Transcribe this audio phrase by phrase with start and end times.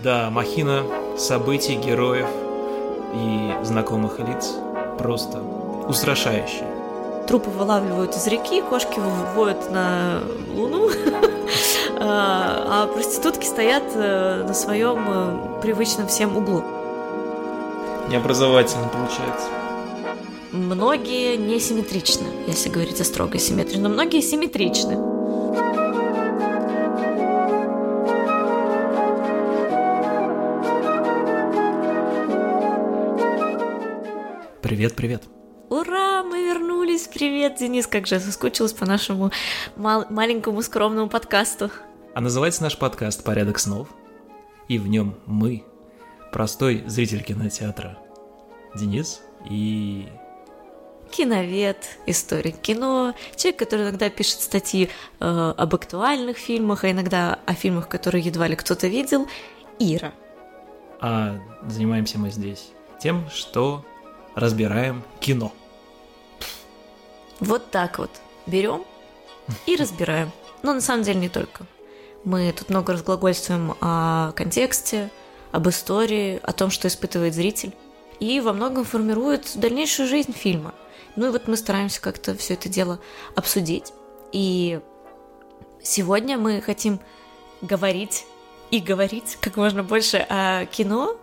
[0.00, 0.84] Да, махина
[1.16, 2.28] событий, героев
[3.14, 4.54] и знакомых лиц
[4.96, 5.42] просто
[5.88, 6.68] устрашающая.
[7.26, 10.20] Трупы вылавливают из реки, кошки выводят на
[10.54, 10.88] луну,
[12.00, 16.62] а, а проститутки стоят э, на своем э, привычном всем углу.
[18.08, 19.48] Необразовательно получается.
[20.52, 25.17] Многие несимметричны, если говорить о строгой симметрии, но многие симметричны.
[34.88, 35.22] Привет, привет.
[35.68, 37.08] Ура, мы вернулись!
[37.08, 39.30] Привет, Денис, как же я соскучилась по нашему
[39.76, 41.70] мал- маленькому скромному подкасту.
[42.14, 43.88] А называется наш подкаст «Порядок снов»,
[44.66, 45.64] и в нем мы,
[46.32, 47.98] простой зритель кинотеатра
[48.74, 49.20] Денис
[49.50, 50.08] и...
[51.10, 54.88] Киновед, историк кино, человек, который иногда пишет статьи
[55.20, 59.26] э, об актуальных фильмах, а иногда о фильмах, которые едва ли кто-то видел,
[59.78, 60.12] Ира.
[61.00, 62.70] А занимаемся мы здесь
[63.00, 63.84] тем, что
[64.40, 65.52] разбираем кино.
[67.40, 68.10] Вот так вот.
[68.46, 68.84] Берем
[69.66, 70.30] и разбираем.
[70.62, 71.66] Но на самом деле не только.
[72.24, 75.10] Мы тут много разглагольствуем о контексте,
[75.52, 77.74] об истории, о том, что испытывает зритель.
[78.20, 80.74] И во многом формирует дальнейшую жизнь фильма.
[81.16, 83.00] Ну и вот мы стараемся как-то все это дело
[83.36, 83.92] обсудить.
[84.32, 84.80] И
[85.82, 87.00] сегодня мы хотим
[87.62, 88.26] говорить
[88.70, 91.16] и говорить как можно больше о кино,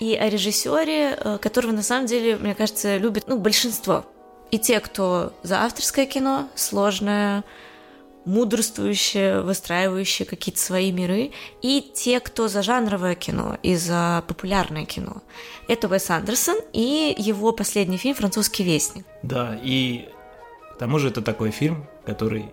[0.00, 4.04] и о режиссере, э, которого на самом деле, мне кажется, любит ну, большинство.
[4.50, 7.44] И те, кто за авторское кино, сложное,
[8.24, 15.22] мудрствующее, выстраивающее какие-то свои миры, и те, кто за жанровое кино и за популярное кино.
[15.68, 19.06] Это Уэс Андерсон и его последний фильм «Французский вестник».
[19.22, 20.08] Да, и
[20.74, 22.50] к тому же это такой фильм, который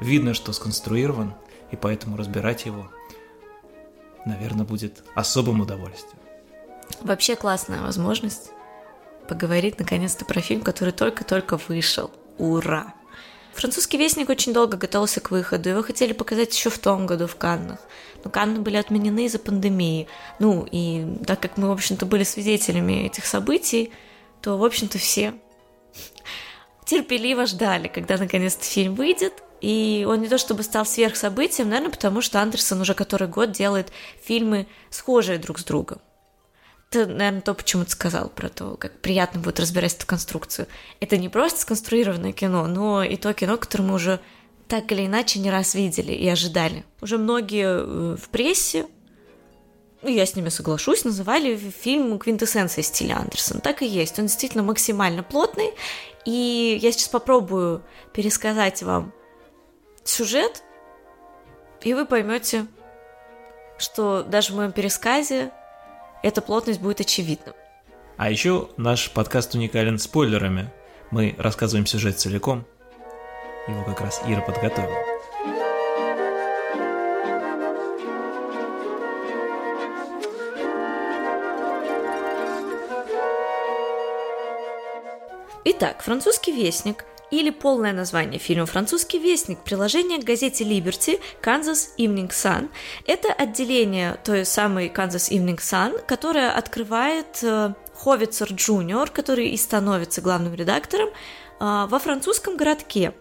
[0.00, 1.34] видно, что сконструирован,
[1.70, 2.90] и поэтому разбирать его,
[4.26, 6.27] наверное, будет особым удовольствием.
[7.00, 8.50] Вообще классная возможность
[9.28, 12.10] поговорить наконец-то про фильм, который только-только вышел.
[12.38, 12.94] Ура!
[13.58, 15.68] Французский вестник очень долго готовился к выходу.
[15.68, 17.80] Его хотели показать еще в том году в Каннах.
[18.22, 20.06] Но Канны были отменены из-за пандемии.
[20.38, 23.92] Ну, и так как мы, в общем-то, были свидетелями этих событий,
[24.42, 25.34] то, в общем-то, все
[26.86, 29.42] терпеливо ждали, когда наконец-то фильм выйдет.
[29.60, 33.92] И он не то чтобы стал сверхсобытием, наверное, потому что Андерсон уже который год делает
[34.22, 35.98] фильмы, схожие друг с другом.
[36.90, 40.68] Ты, наверное, то, почему ты сказал про то, как приятно будет разбирать эту конструкцию.
[41.00, 44.20] Это не просто сконструированное кино, но и то кино, которое мы уже
[44.68, 46.84] так или иначе не раз видели и ожидали.
[47.02, 48.86] Уже многие э, в прессе,
[50.00, 53.60] ну, я с ними соглашусь, называли фильм квинтэссенцией стиля Андерсона.
[53.60, 54.18] Так и есть.
[54.18, 55.72] Он действительно максимально плотный.
[56.24, 57.82] И я сейчас попробую
[58.12, 59.12] пересказать вам
[60.04, 60.62] сюжет,
[61.82, 62.66] и вы поймете,
[63.78, 65.52] что даже в моем пересказе
[66.22, 67.54] эта плотность будет очевидна.
[68.16, 70.70] А еще наш подкаст уникален спойлерами.
[71.10, 72.66] Мы рассказываем сюжет целиком.
[73.68, 74.98] Его как раз Ира подготовила.
[85.64, 92.30] Итак, французский вестник или полное название фильма «Французский вестник» приложение к газете Liberty Kansas Evening
[92.30, 92.70] Sun.
[93.06, 100.20] Это отделение той самой Kansas Evening Sun, которое открывает э, Ховицер Джуниор, который и становится
[100.20, 101.12] главным редактором, э,
[101.58, 103.12] во французском городке.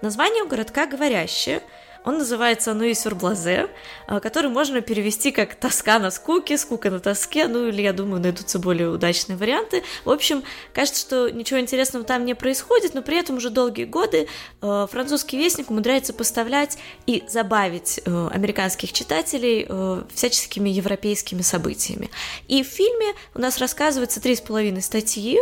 [0.00, 1.62] Название у городка говорящее–
[2.04, 3.68] он называется «Ну и сюрблазе»,
[4.06, 8.20] а, который можно перевести как «тоска на скуке», «скука на тоске», ну или, я думаю,
[8.20, 9.82] найдутся более удачные варианты.
[10.04, 10.42] В общем,
[10.72, 14.28] кажется, что ничего интересного там не происходит, но при этом уже долгие годы
[14.60, 19.68] а, французский вестник умудряется поставлять и забавить а, американских читателей
[20.14, 22.10] всяческими европейскими событиями.
[22.48, 25.38] И в фильме у нас рассказывается три с половиной статьи,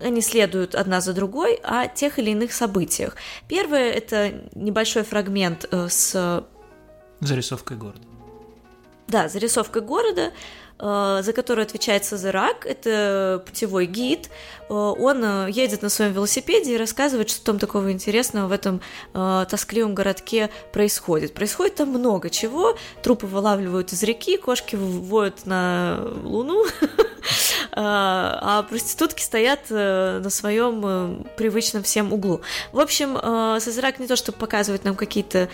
[0.00, 3.16] они следуют одна за другой о тех или иных событиях.
[3.48, 6.44] Первое— это небольшой фрагмент э, с...
[7.20, 8.02] Зарисовкой города.
[9.08, 10.32] Да, зарисовкой города,
[10.78, 14.30] за которую отвечает Сазерак, это путевой гид.
[14.68, 18.80] Э, он едет на своем велосипеде и рассказывает, что там такого интересного в этом
[19.12, 21.34] тоскливом городке происходит.
[21.34, 22.76] Происходит там много чего.
[23.02, 26.64] Трупы вылавливают из реки, кошки выводят на луну,
[27.72, 32.40] а проститутки стоят на своем привычном всем углу.
[32.72, 33.18] В общем,
[33.60, 35.48] Созерак не то, чтобы показывает нам какие-то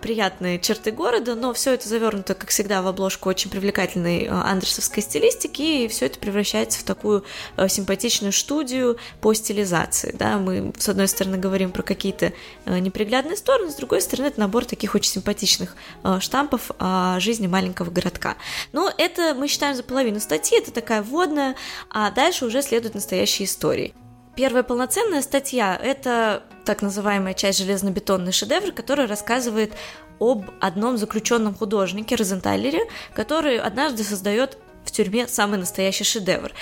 [0.00, 5.62] приятные черты города, но все это завернуто, как всегда, в обложку очень привлекательной андерсовской стилистики,
[5.62, 7.24] и все это превращается в такую
[7.68, 10.14] симпатичную студию по стилизации.
[10.18, 10.38] Да?
[10.38, 12.32] Мы, с одной стороны, говорим про какие-то
[12.66, 15.76] неприглядные стороны, с другой стороны, это набор таких очень симпатичных
[16.20, 18.36] штампов о жизни маленького городка.
[18.72, 21.54] Но это мы считаем за половину статьи, это такая вводная,
[21.90, 23.94] а дальше уже следуют настоящие истории.
[24.34, 29.72] Первая полноценная статья– это так называемая часть железнобетонный шедевр, который рассказывает
[30.18, 36.52] об одном заключенном художнике Розенталере, который однажды создает в тюрьме самый настоящий шедевр.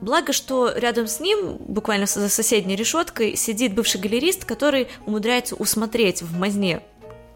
[0.00, 6.20] Благо, что рядом с ним, буквально за соседней решеткой, сидит бывший галерист, который умудряется усмотреть
[6.20, 6.82] в мазне,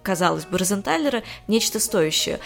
[0.02, 2.40] казалось бы, Розенталера нечто стоящее.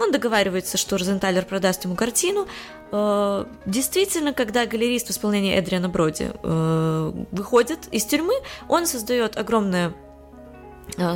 [0.00, 2.48] Он договаривается, что Розенталер продаст ему картину.
[2.90, 8.34] Э, действительно, когда галерист в исполнении Эдриана Броди э, выходит из тюрьмы,
[8.66, 9.92] он создает огромное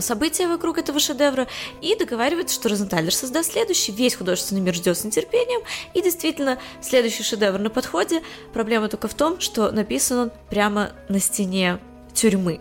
[0.01, 1.47] события вокруг этого шедевра
[1.81, 5.63] и договаривается, что Розенталер создаст следующий, весь художественный мир ждет с нетерпением,
[5.95, 8.23] и действительно, следующий шедевр на подходе.
[8.53, 11.79] Проблема только в том, что написан он прямо на стене
[12.13, 12.61] тюрьмы.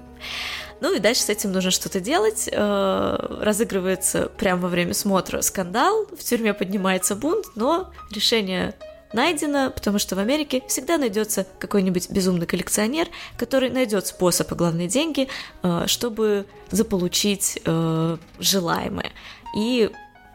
[0.83, 2.49] Ну и дальше с этим нужно что-то делать.
[2.51, 8.75] Э, разыгрывается прямо во время смотра скандал, в тюрьме поднимается бунт, но решение
[9.13, 13.07] найдено, потому что в Америке всегда найдется какой-нибудь безумный коллекционер,
[13.37, 15.27] который найдет способ и главные деньги,
[15.61, 19.11] э, чтобы заполучить э, желаемое.
[19.55, 19.91] И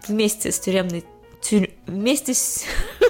[0.07, 1.05] вместе с тюремной
[1.41, 1.69] тюр...
[1.87, 2.65] вместе с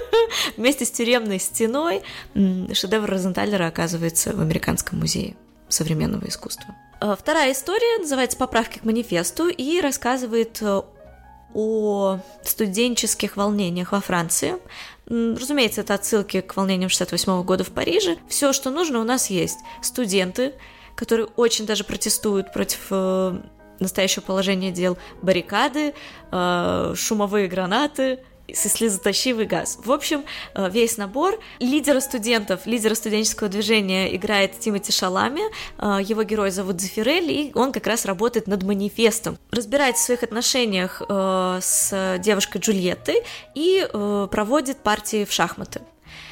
[0.57, 2.01] вместе с тюремной стеной
[2.33, 5.35] шедевр Розенталера оказывается в Американском музее
[5.67, 6.75] современного искусства.
[7.01, 10.61] Э, вторая история называется «Поправки к манифесту» и рассказывает
[11.53, 14.55] о студенческих волнениях во Франции.
[15.07, 18.17] Разумеется, это отсылки к волнениям 68 года в Париже.
[18.27, 19.57] Все, что нужно, у нас есть.
[19.81, 20.53] Студенты,
[20.95, 23.39] которые очень даже протестуют против э,
[23.79, 25.93] настоящего положения дел, баррикады,
[26.31, 28.19] шумовые гранаты,
[28.55, 29.79] слезоточивый газ.
[29.83, 30.23] В общем,
[30.53, 31.39] э, весь набор.
[31.59, 35.41] Лидера студентов, лидера студенческого движения играет Тимоти Шалами,
[35.77, 39.37] э, его герой зовут Зефирель, и он как раз работает над манифестом.
[39.51, 43.23] Разбирается в своих отношениях э, с девушкой Джульеттой
[43.55, 43.87] и
[44.31, 45.81] проводит партии в шахматы.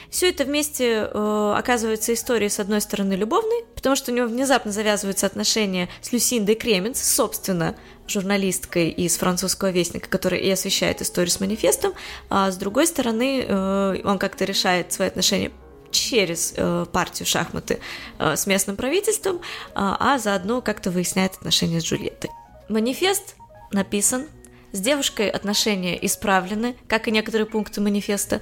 [0.10, 4.72] Все это вместе э, оказывается историей, с одной стороны, любовной, потому что у него внезапно
[4.72, 7.76] завязываются отношения с Люсиндой Кременц, собственно,
[8.08, 11.94] журналисткой из французского вестника, которая и освещает историю с манифестом,
[12.30, 15.52] а с другой стороны, э, он как-то решает свои отношения
[15.92, 17.80] через э, партию шахматы
[18.20, 19.40] э, с местным правительством, э,
[19.76, 22.30] а заодно как-то выясняет отношения с Джульеттой.
[22.70, 23.36] Манифест
[23.72, 24.28] написан,
[24.72, 28.42] с девушкой отношения исправлены, как и некоторые пункты манифеста,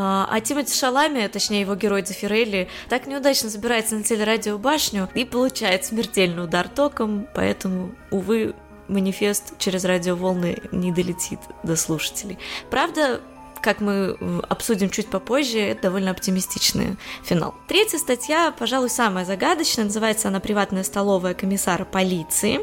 [0.00, 5.84] а, а Тимоти Шалами, точнее его герой Дзефирелли, так неудачно забирается на телерадиобашню и получает
[5.84, 8.54] смертельный удар током, поэтому, увы,
[8.86, 12.38] манифест через радиоволны не долетит до слушателей.
[12.70, 13.20] Правда,
[13.60, 14.16] как мы
[14.48, 17.56] обсудим чуть попозже, это довольно оптимистичный финал.
[17.66, 22.60] Третья статья, пожалуй, самая загадочная, называется она «Приватная столовая комиссара полиции».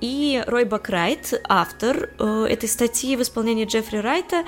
[0.00, 4.44] И Рой Бакрайт, автор э, этой статьи в исполнении Джеффри Райта,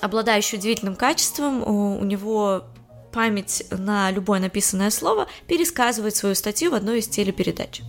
[0.00, 2.64] обладающий удивительным качеством, у него
[3.12, 7.82] память на любое написанное слово пересказывает свою статью в одной из телепередач.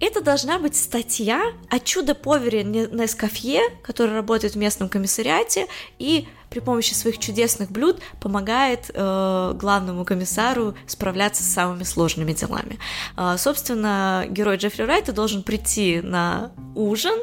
[0.00, 1.40] Это должна быть статья
[1.70, 5.66] о чудо-повере Нескафье, который работает в местном комиссариате
[5.98, 12.78] и при помощи своих чудесных блюд помогает э, главному комиссару справляться с самыми сложными делами.
[13.16, 17.18] Э, собственно, герой Джеффри Райта должен прийти на ужин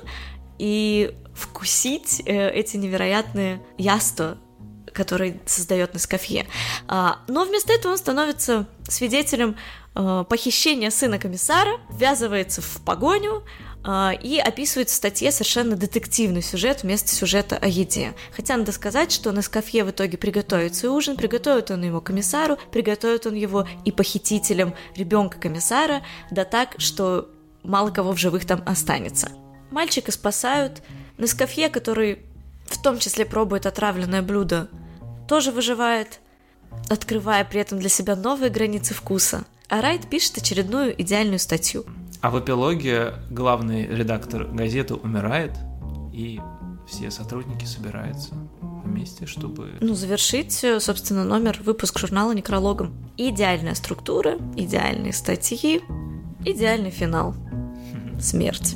[0.57, 4.38] и вкусить э, эти невероятные яства,
[4.93, 6.45] которые создает Нескафье.
[6.88, 9.55] А, но вместо этого он становится свидетелем
[9.95, 13.43] э, похищения сына комиссара, ввязывается в погоню,
[13.83, 18.13] а, и описывает в статье совершенно детективный сюжет вместо сюжета о еде.
[18.35, 23.25] Хотя надо сказать, что Нескафье в итоге приготовит свой ужин, приготовит он его комиссару, приготовит
[23.25, 27.29] он его и похитителям ребенка комиссара, да так, что
[27.63, 29.31] мало кого в живых там останется.
[29.71, 30.83] Мальчика спасают,
[31.21, 32.19] Нескафье, который
[32.65, 34.69] в том числе пробует отравленное блюдо,
[35.27, 36.19] тоже выживает,
[36.89, 39.45] открывая при этом для себя новые границы вкуса.
[39.69, 41.85] А Райт пишет очередную идеальную статью.
[42.21, 45.51] А в эпилоге главный редактор газеты умирает,
[46.11, 46.41] и
[46.87, 48.33] все сотрудники собираются
[48.83, 49.77] вместе, чтобы...
[49.79, 52.93] Ну, завершить, собственно, номер, выпуск журнала некрологом.
[53.15, 55.81] Идеальная структура, идеальные статьи,
[56.43, 57.35] идеальный финал.
[58.19, 58.75] Смерть.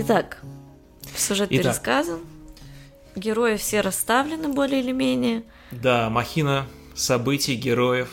[0.00, 0.38] Итак,
[1.16, 1.64] сюжет Итак.
[1.64, 2.20] пересказан.
[3.16, 5.42] Герои все расставлены более или менее.
[5.70, 8.08] Да, махина событий, героев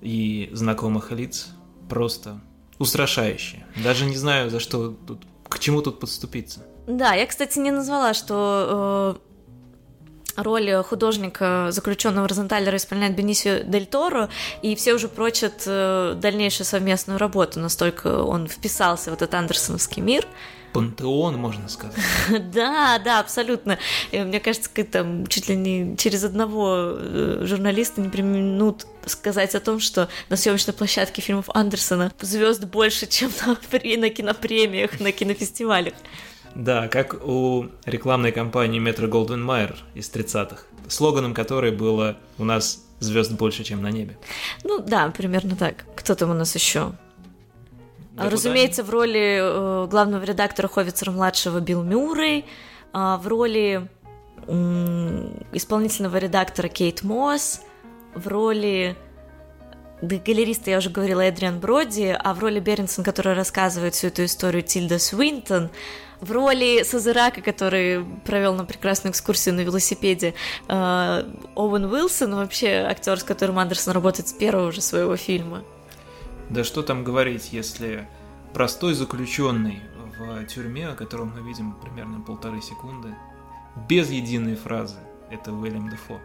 [0.00, 1.48] и знакомых лиц
[1.88, 2.40] просто
[2.78, 3.66] устрашающая.
[3.82, 6.64] Даже не знаю, за что тут, к чему тут подступиться.
[6.86, 9.18] Да, я, кстати, не назвала, что
[10.36, 14.28] э, роль художника, заключенного Розенталера, исполняет Бенисио Дель Торо,
[14.62, 20.26] и все уже прочат э, дальнейшую совместную работу, настолько он вписался в этот андерсоновский мир.
[20.72, 21.96] Пантеон, можно сказать.
[22.52, 23.78] Да, да, абсолютно.
[24.12, 29.80] Мне кажется, там чуть ли не через одного э, журналиста не применут сказать о том,
[29.80, 33.56] что на съемочной площадке фильмов Андерсона звезд больше, чем на,
[33.96, 35.94] на кинопремиях, на кинофестивалях.
[36.54, 42.84] Да, как у рекламной кампании Metro Голден Майер из 30-х, слоганом которой было «У нас
[42.98, 44.18] звезд больше, чем на небе».
[44.64, 45.84] Ну да, примерно так.
[45.94, 46.92] Кто там у нас еще?
[48.20, 52.44] Куда Разумеется, в роли э, главного редактора Ховицера-младшего Билл Мюррей,
[52.92, 53.88] а в роли
[55.52, 57.60] исполнительного редактора Кейт Мосс,
[58.14, 58.96] в роли
[60.02, 64.62] галериста, я уже говорила, Эдриан Броди, а в роли Бернсон, который рассказывает всю эту историю,
[64.62, 65.70] Тильда Свинтон,
[66.20, 70.34] в роли Сазерака, который провел нам прекрасную экскурсию на велосипеде,
[70.68, 71.24] э,
[71.54, 75.62] Оуэн Уилсон, вообще актер, с которым Андерсон работает с первого же своего фильма.
[76.50, 78.08] Да что там говорить, если
[78.52, 79.80] простой заключенный
[80.18, 83.14] в тюрьме, о котором мы видим примерно полторы секунды,
[83.88, 84.98] без единой фразы,
[85.30, 86.20] это Уильям Дефо.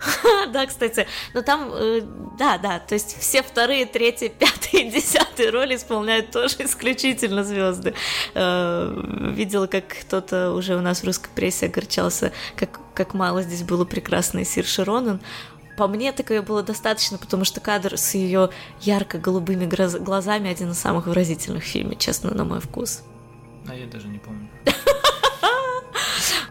[0.52, 2.02] Да, кстати, но там, э,
[2.38, 7.94] да, да, то есть все вторые, третьи, пятые, десятые роли исполняют тоже исключительно звезды.
[8.34, 8.92] Э,
[9.34, 13.84] Видела, как кто-то уже у нас в русской прессе огорчался, как, как мало здесь было
[13.84, 15.20] прекрасной Сир Широнен.
[15.76, 19.66] По мне, такое было достаточно, потому что кадр с ее ярко-голубыми
[19.98, 23.02] глазами один из самых выразительных в фильме, честно, на мой вкус.
[23.68, 24.48] А я даже не помню.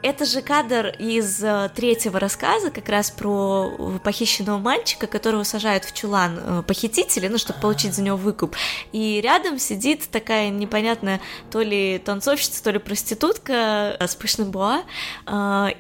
[0.06, 5.84] Это же кадр из э, третьего рассказа, как раз про э, похищенного мальчика, которого сажают
[5.84, 8.56] в чулан э, похитители, ну, чтобы получить за него выкуп.
[8.92, 14.84] И рядом сидит такая непонятная то ли танцовщица, то ли проститутка с пышным буа,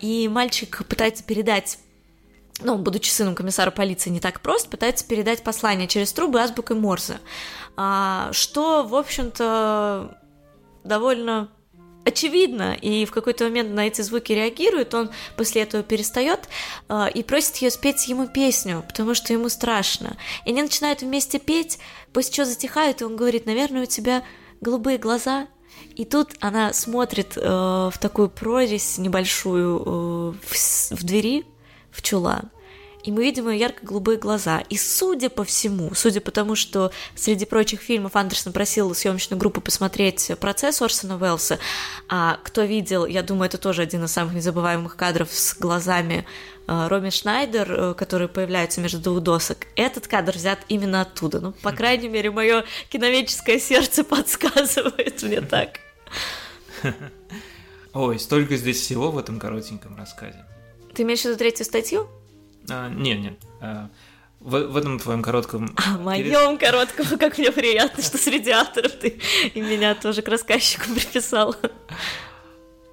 [0.02, 1.78] и мальчик пытается передать
[2.62, 7.19] ну, будучи сыном комиссара полиции, не так просто, пытается передать послание через трубы азбукой Морзе.
[7.75, 10.17] А, что, в общем-то,
[10.83, 11.50] довольно
[12.05, 16.47] очевидно, и в какой-то момент на эти звуки реагирует, он после этого перестает
[16.88, 20.15] э, и просит ее спеть ему песню, потому что ему страшно.
[20.45, 21.79] И они начинают вместе петь,
[22.13, 24.24] после чего затихают, и он говорит, наверное, у тебя
[24.62, 25.47] голубые глаза.
[25.95, 31.45] И тут она смотрит э, в такую прорезь небольшую э, в, в двери,
[31.96, 32.50] в чулан.
[33.06, 34.64] И мы видим ее ярко-голубые глаза.
[34.68, 39.62] И судя по всему, судя по тому, что среди прочих фильмов Андерсон просил съемочную группу
[39.62, 41.60] посмотреть процесс Орсона Уэллса,
[42.10, 46.25] а кто видел, я думаю, это тоже один из самых незабываемых кадров с глазами
[46.68, 49.68] э, Роми Шнайдер, э, которые появляются между двух досок.
[49.75, 51.42] Этот кадр взят именно оттуда.
[51.42, 55.80] Ну, по крайней мере, мое киноведческое сердце подсказывает мне так.
[57.94, 60.44] Ой, столько здесь всего в этом коротеньком рассказе.
[60.96, 62.08] Ты имеешь в виду третью статью?
[62.70, 63.38] А, не, не.
[63.60, 63.90] а,
[64.40, 65.75] в, в этом твоем коротком...
[65.86, 69.20] О моем коротком, как мне приятно, что среди авторов ты
[69.54, 71.56] и меня тоже к рассказчику приписал.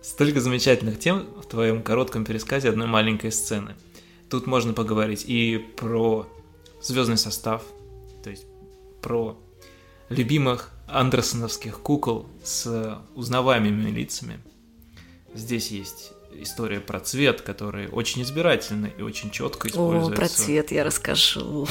[0.03, 3.77] Столько замечательных тем в твоем коротком пересказе одной маленькой сцены.
[4.29, 6.27] Тут можно поговорить и про
[6.81, 7.63] звездный состав,
[8.25, 8.47] то есть
[9.01, 9.39] про
[10.09, 14.41] любимых андерсоновских кукол с узнаваемыми лицами.
[15.35, 20.17] Здесь есть история про цвет, который очень избирательно и очень четко О, используется.
[20.21, 21.67] про цвет я расскажу.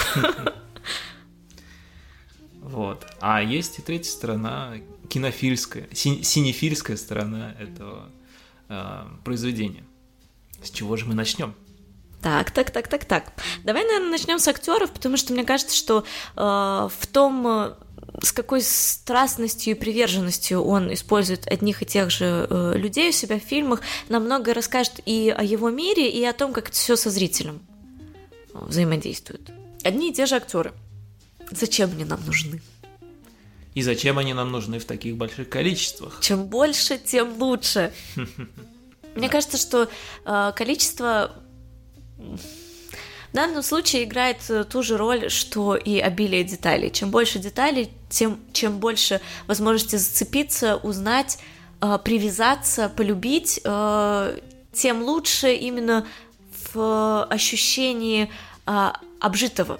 [2.62, 3.06] Вот.
[3.20, 4.75] А есть и третья сторона,
[5.10, 8.10] кинофильская, си- синефильская сторона этого
[8.70, 9.84] э, произведения.
[10.63, 11.54] С чего же мы начнем?
[12.22, 13.34] Так, так, так, так, так.
[13.63, 17.74] Давай, наверное, начнем с актеров, потому что мне кажется, что э, в том, э,
[18.22, 23.40] с какой страстностью и приверженностью он использует одних и тех же э, людей у себя
[23.40, 26.96] в фильмах, нам многое расскажет и о его мире, и о том, как это все
[26.96, 27.62] со зрителем
[28.54, 29.51] э, взаимодействует.
[29.84, 30.74] Одни и те же актеры.
[31.50, 32.62] Зачем они нам нужны?
[33.74, 36.20] И зачем они нам нужны в таких больших количествах?
[36.22, 37.94] Чем больше, тем лучше.
[39.16, 39.90] Мне кажется, что
[40.25, 41.36] э, количество
[43.32, 46.92] в данном случае играет э, ту же роль, что и обилие деталей.
[46.92, 51.39] Чем больше деталей, тем чем больше возможности зацепиться, узнать,
[51.82, 54.39] э, привязаться, полюбить, э,
[54.74, 56.06] тем лучше именно
[56.74, 58.30] в ощущении
[58.68, 59.80] э, обжитого.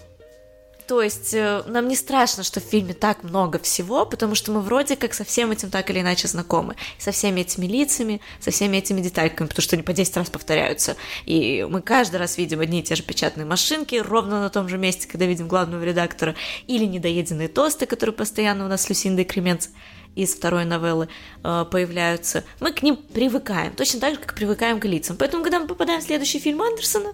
[0.91, 4.60] То есть э, нам не страшно, что в фильме так много всего, потому что мы
[4.60, 6.75] вроде как со всем этим так или иначе знакомы.
[7.00, 10.98] Со всеми этими лицами, со всеми этими детальками, потому что они по 10 раз повторяются.
[11.25, 14.77] И мы каждый раз видим одни и те же печатные машинки ровно на том же
[14.77, 16.36] месте, когда видим главного редактора,
[16.67, 19.69] или недоеденные тосты, которые постоянно у нас с Люсиндой Кременц
[20.15, 21.07] из второй новеллы
[21.41, 22.43] э, появляются.
[22.60, 25.15] Мы к ним привыкаем, точно так же, как привыкаем к лицам.
[25.15, 27.13] Поэтому, когда мы попадаем в следующий фильм Андерсона,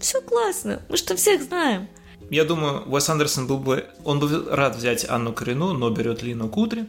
[0.00, 1.86] все классно, мы что всех знаем.
[2.30, 3.86] Я думаю, Уэс Андерсон был бы...
[4.04, 6.86] Он бы рад взять Анну Карину, но берет Лину Кудри.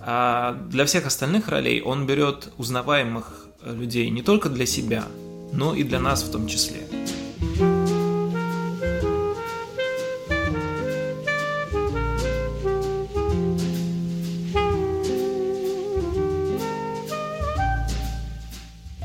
[0.00, 5.06] А для всех остальных ролей он берет узнаваемых людей не только для себя,
[5.52, 6.82] но и для нас в том числе.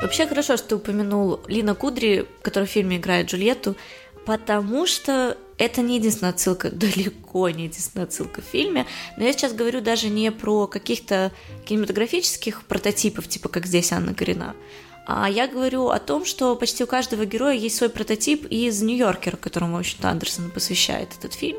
[0.02, 3.78] Вообще хорошо, что ты упомянул Лина Кудри, которая в фильме играет Джульетту,
[4.26, 8.88] потому что это не единственная отсылка, далеко не единственная отсылка в фильме,
[9.18, 11.32] но я сейчас говорю даже не про каких-то
[11.66, 14.56] кинематографических прототипов, типа как здесь Анна Горина,
[15.06, 19.38] а я говорю о том, что почти у каждого героя есть свой прототип из Нью-Йоркера,
[19.38, 21.58] которому, в общем-то, Андерсон посвящает этот фильм.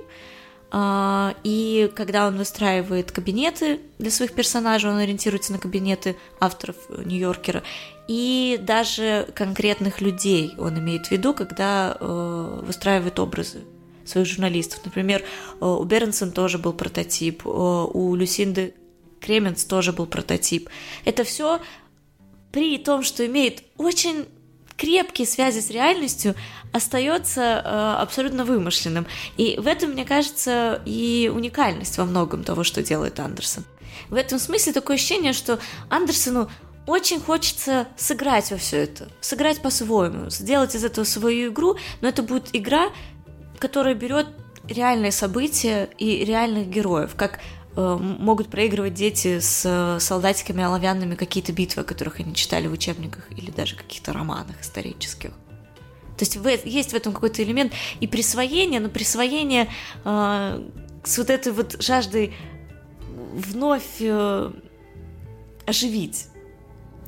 [0.72, 7.64] А, и когда он выстраивает кабинеты для своих персонажей, он ориентируется на кабинеты авторов Нью-Йоркера
[8.06, 13.62] и даже конкретных людей он имеет в виду, когда э, выстраивает образы
[14.10, 14.80] своих журналистов.
[14.84, 18.74] Например, э, у Бернсон тоже был прототип, э, у Люсинды
[19.20, 20.68] Кременс тоже был прототип.
[21.04, 21.60] Это все
[22.52, 24.26] при том, что имеет очень
[24.76, 26.34] крепкие связи с реальностью,
[26.72, 29.06] остается э, абсолютно вымышленным.
[29.36, 33.64] И в этом, мне кажется, и уникальность во многом того, что делает Андерсон.
[34.08, 35.58] В этом смысле такое ощущение, что
[35.90, 36.50] Андерсону
[36.86, 42.22] очень хочется сыграть во все это, сыграть по-своему, сделать из этого свою игру, но это
[42.22, 42.90] будет игра,
[43.60, 44.26] которая берет
[44.68, 47.38] реальные события и реальных героев, как
[47.76, 52.72] э, могут проигрывать дети с э, солдатиками оловянными какие-то битвы, о которых они читали в
[52.72, 55.30] учебниках или даже каких-то романах исторических.
[56.16, 59.68] То есть в, есть в этом какой-то элемент и присвоение, но присвоение
[60.04, 60.68] э,
[61.04, 62.34] с вот этой вот жаждой
[63.34, 64.50] вновь э,
[65.66, 66.26] оживить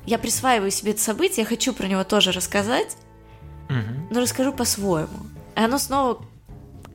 [0.06, 2.96] я присваиваю себе это событие, я хочу про него тоже рассказать,
[3.68, 4.09] угу.
[4.11, 5.26] но расскажу по-своему.
[5.57, 6.24] И оно снова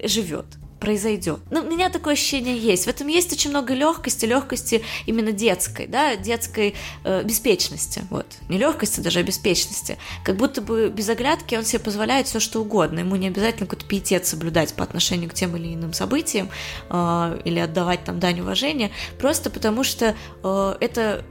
[0.03, 0.45] живет
[0.79, 1.39] произойдет.
[1.49, 2.85] Ну, у меня такое ощущение есть.
[2.85, 8.03] В этом есть очень много легкости, легкости именно детской, да, детской э, беспечности.
[8.09, 8.25] Вот.
[8.49, 9.97] Не легкости, даже а.
[10.23, 12.99] Как будто бы без оглядки он себе позволяет все, что угодно.
[12.99, 16.49] Ему не обязательно какой-то пиетет соблюдать по отношению к тем или иным событиям
[16.89, 21.25] э, или отдавать там дань уважения, просто потому что э, это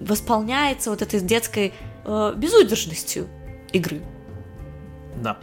[0.00, 1.72] восполняется вот этой детской
[2.04, 3.28] э, безудержностью
[3.72, 4.02] игры.
[5.16, 5.38] Да.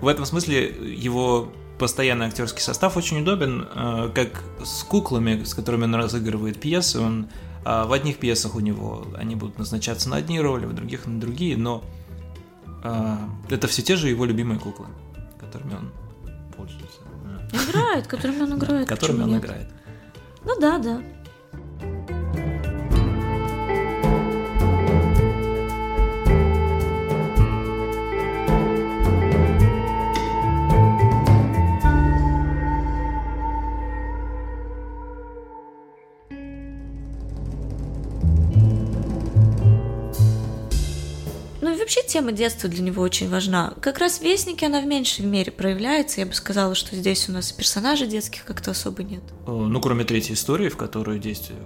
[0.00, 5.84] В этом смысле его постоянный актерский состав очень удобен, э, как с куклами, с которыми
[5.84, 7.00] он разыгрывает пьесы.
[7.00, 7.28] Он
[7.64, 11.20] э, в одних пьесах у него они будут назначаться на одни роли, в других на
[11.20, 11.82] другие, но
[12.84, 13.16] э,
[13.50, 14.86] это все те же его любимые куклы,
[15.40, 15.92] которыми он
[16.56, 17.00] пользуется.
[17.52, 18.88] Играет, которыми он играет.
[18.88, 19.68] Которыми он играет.
[20.44, 21.02] Ну да, да.
[41.82, 43.74] Вообще тема детства для него очень важна.
[43.80, 46.20] Как раз в «Вестнике» она в меньшей мере проявляется.
[46.20, 49.22] Я бы сказала, что здесь у нас персонажей детских как-то особо нет.
[49.46, 51.58] Ну, кроме третьей истории, в которой действие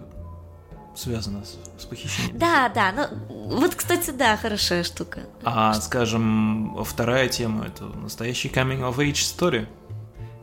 [0.96, 2.38] связано с, с похищением.
[2.38, 5.20] Да, да, ну вот, кстати, да, хорошая штука.
[5.44, 9.66] А, скажем, вторая тема это настоящий coming of age story.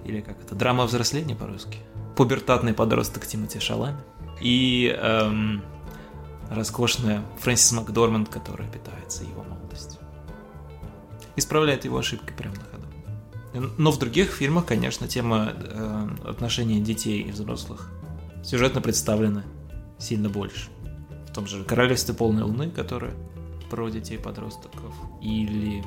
[0.06, 1.78] Или как это, драма взросления по-русски.
[2.16, 3.98] Пубертатный подросток Тимоти Шалами.
[4.42, 5.64] И эм,
[6.54, 9.44] роскошная Фрэнсис Макдорманд, которая питается его
[11.36, 13.74] исправляет его ошибки прямо на ходу.
[13.78, 17.92] Но в других фильмах, конечно, тема э, отношений детей и взрослых
[18.44, 19.44] сюжетно представлена
[20.00, 20.70] сильно больше.
[21.28, 23.14] В том же «Королевстве полной луны», которое
[23.70, 25.84] про детей подростков, или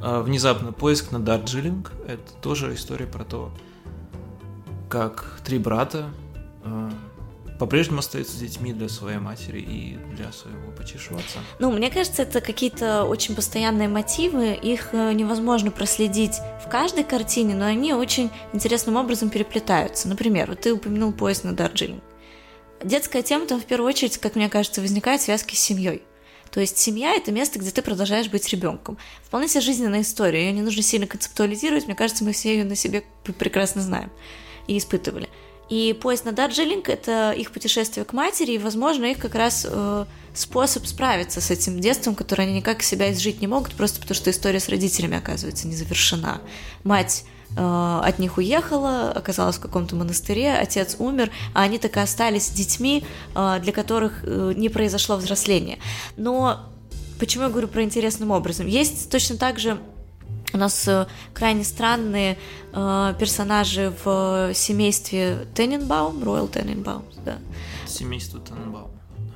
[0.00, 1.92] э, внезапно поиск на Дарджилинг.
[2.06, 3.52] Это тоже история про то,
[4.88, 6.10] как три брата
[6.64, 6.90] э,
[7.62, 11.38] по-прежнему остаются детьми для своей матери и для своего почившего отца.
[11.60, 17.54] Ну, мне кажется, это какие-то очень постоянные мотивы, их э, невозможно проследить в каждой картине,
[17.54, 20.08] но они очень интересным образом переплетаются.
[20.08, 22.02] Например, вот ты упомянул поезд на Дарджилинг.
[22.82, 26.02] Детская тема там в первую очередь, как мне кажется, возникает в связке с семьей.
[26.50, 28.98] То есть семья это место, где ты продолжаешь быть ребенком.
[29.22, 32.74] Вполне себе жизненная история, ее не нужно сильно концептуализировать, мне кажется, мы все ее на
[32.74, 33.04] себе
[33.38, 34.10] прекрасно знаем
[34.66, 35.28] и испытывали.
[35.72, 40.04] И поезд на Дарджилинг— это их путешествие к матери, и, возможно, их как раз э,
[40.34, 44.30] способ справиться с этим детством, которое они никак себя изжить не могут, просто потому что
[44.30, 46.42] история с родителями, оказывается, не завершена.
[46.84, 47.24] Мать
[47.56, 52.50] э, от них уехала, оказалась в каком-то монастыре, отец умер, а они так и остались
[52.50, 53.02] детьми,
[53.34, 55.78] э, для которых э, не произошло взросление.
[56.18, 56.68] Но
[57.18, 58.66] почему я говорю про интересным образом?
[58.66, 59.78] Есть точно так же
[60.52, 62.38] у нас э, крайне странные
[62.72, 67.38] э, персонажи в семействе Тененбаум, Роyal Тененбаум, да.
[67.86, 68.90] Семейство Тененбаум.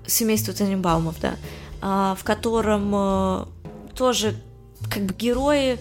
[0.07, 1.37] Семейство Тененбаумов, да.
[1.83, 3.45] Э, в котором э,
[3.95, 4.37] тоже
[4.91, 5.79] как бы герои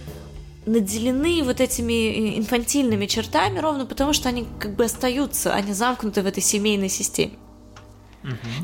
[0.66, 6.26] наделены вот этими инфантильными чертами ровно потому, что они как бы остаются, они замкнуты в
[6.26, 7.34] этой семейной системе.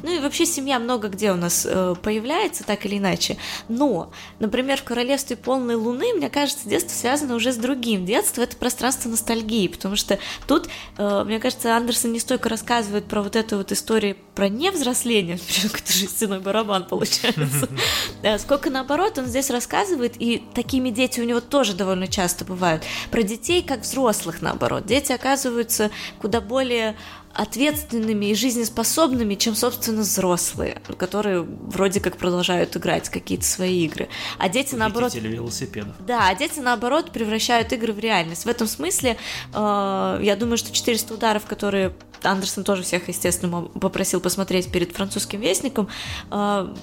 [0.04, 3.38] Ну и вообще семья много где у нас э, появляется, так или иначе.
[3.68, 8.06] Но, например, в Королевстве полной луны, мне кажется, детство связано уже с другим.
[8.06, 13.22] Детство это пространство ностальгии, потому что тут, э, мне кажется, Андерсон не столько рассказывает про
[13.22, 17.70] вот эту вот историю про невзросление, какой-то жестяной барабан получается,
[18.40, 23.24] сколько наоборот он здесь рассказывает, и такими дети у него тоже довольно часто бывают, про
[23.24, 24.86] детей как взрослых наоборот.
[24.86, 26.96] Дети оказываются куда более
[27.34, 34.10] ответственными и жизнеспособными, чем, собственно, взрослые, которые вроде как продолжают играть какие-то свои игры.
[34.38, 35.14] А дети, наоборот...
[35.14, 35.96] велосипедов.
[36.06, 38.46] Да, а дети, наоборот, превращают игры в реальность.
[38.46, 39.18] В этом смысле,
[39.54, 45.40] э, я думаю, что 400 ударов, которые Андерсон тоже всех, естественно, попросил посмотреть перед французским
[45.40, 45.88] вестником,
[46.30, 46.74] э,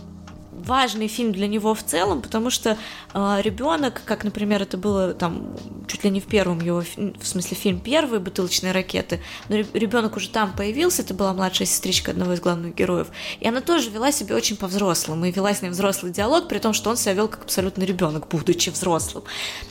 [0.64, 2.77] важный фильм для него в целом, потому что
[3.14, 7.57] э, ребенок, как, например, это было там чуть ли не в первом его, в смысле
[7.57, 12.40] фильм первый «Бутылочные ракеты», но ребенок уже там появился, это была младшая сестричка одного из
[12.40, 13.09] главных героев,
[13.40, 16.73] и она тоже вела себя очень по-взрослому, и вела с ним взрослый диалог, при том,
[16.73, 19.25] что он себя вел как абсолютно ребенок, будучи взрослым.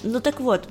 [0.04, 0.68] Ну так вот,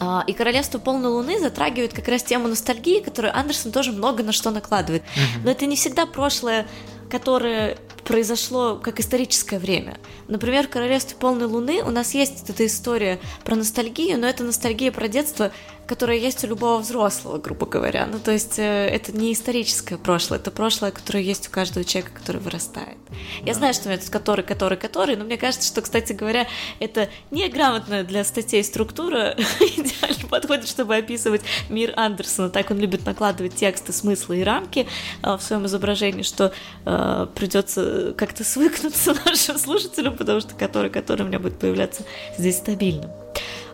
[0.00, 4.32] а, и «Королевство полной луны» затрагивает как раз тему ностальгии, которую Андерсон тоже много на
[4.32, 5.02] что накладывает.
[5.44, 6.66] Но это не всегда прошлое,
[7.10, 7.76] которое
[8.10, 9.96] произошло как историческое время.
[10.26, 14.90] Например, в «Королевстве полной луны» у нас есть эта история про ностальгию, но это ностальгия
[14.90, 15.52] про детство,
[15.90, 18.06] которая есть у любого взрослого, грубо говоря.
[18.06, 22.12] Ну, то есть э, это не историческое прошлое, это прошлое, которое есть у каждого человека,
[22.16, 22.96] который вырастает.
[23.44, 26.46] Я знаю, что у меня тут который, который, который, но мне кажется, что, кстати говоря,
[26.78, 32.50] это неграмотная для статей структура идеально подходит, чтобы описывать мир Андерсона.
[32.50, 34.86] Так он любит накладывать тексты, смыслы и рамки
[35.24, 36.52] э, в своем изображении, что
[36.86, 42.04] э, придется как-то свыкнуться нашим слушателям, потому что который, который у меня будет появляться
[42.38, 43.10] здесь стабильным.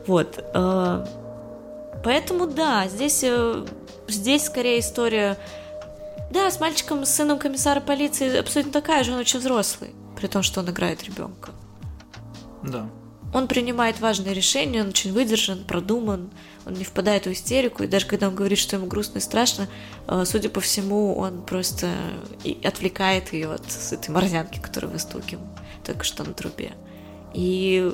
[0.07, 0.43] Вот.
[0.55, 1.05] Э,
[2.07, 3.67] Поэтому да, здесь, э,
[4.07, 5.37] здесь скорее история...
[6.31, 10.45] Да, с мальчиком, с сыном комиссара полиции абсолютно такая же, он очень взрослый, при том,
[10.45, 11.51] что он играет ребенка.
[12.63, 12.89] Да.
[13.35, 16.31] Он принимает важные решения, он очень выдержан, продуман,
[16.65, 19.67] он не впадает в истерику, и даже когда он говорит, что ему грустно и страшно,
[20.07, 21.91] э, судя по всему, он просто
[22.63, 25.43] отвлекает ее от этой морзянки, которая выстукивал
[25.85, 26.71] только что на трубе.
[27.35, 27.93] И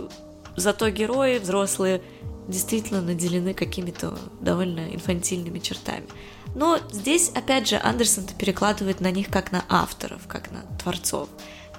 [0.54, 2.02] зато герои взрослые
[2.48, 6.06] действительно наделены какими-то довольно инфантильными чертами.
[6.54, 11.28] Но здесь, опять же, Андерсон перекладывает на них как на авторов, как на творцов,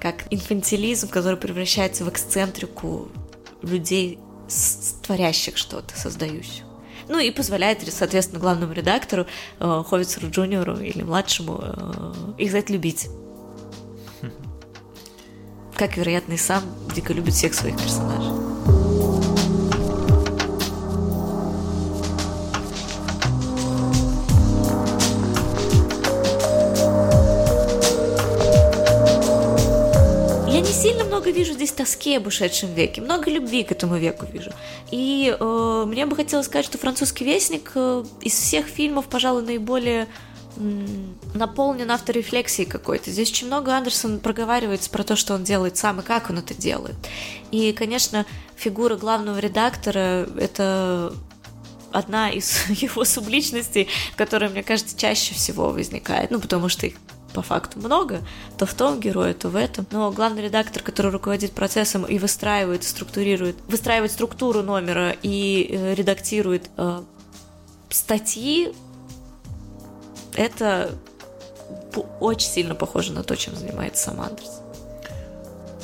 [0.00, 3.08] как инфантилизм, который превращается в эксцентрику
[3.62, 4.18] людей,
[5.02, 6.64] творящих что-то, создающих.
[7.08, 9.26] Ну и позволяет, соответственно, главному редактору,
[9.60, 13.08] э, Ховицеру Джуниору или младшему, э, их за это любить.
[15.74, 16.62] Как, вероятно, и сам
[16.94, 18.53] дико любит всех своих персонажей.
[30.92, 34.50] Много вижу здесь тоски об ушедшем веке, много любви к этому веку вижу.
[34.90, 40.08] И э, мне бы хотелось сказать, что «Французский вестник» э, из всех фильмов, пожалуй, наиболее
[41.34, 43.10] наполнен авторефлексией какой-то.
[43.10, 46.54] Здесь очень много Андерсон проговаривается про то, что он делает сам и как он это
[46.54, 46.94] делает.
[47.50, 51.12] И, конечно, фигура главного редактора— это
[51.90, 56.94] одна из его субличностей, которая, мне кажется, чаще всего возникает, ну, потому что их
[57.34, 58.22] по факту много,
[58.56, 59.86] то в том герое, то в этом.
[59.90, 66.70] Но главный редактор, который руководит процессом и выстраивает, структурирует, выстраивает структуру номера и э, редактирует
[66.76, 67.02] э,
[67.90, 68.72] статьи,
[70.34, 70.90] это
[72.20, 74.60] очень сильно похоже на то, чем занимается сам Андерс.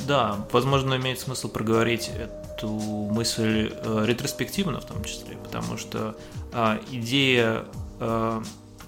[0.07, 6.15] Да, возможно, имеет смысл проговорить эту мысль э, ретроспективно в том числе, потому что
[6.53, 7.65] э, идея
[7.99, 8.41] э,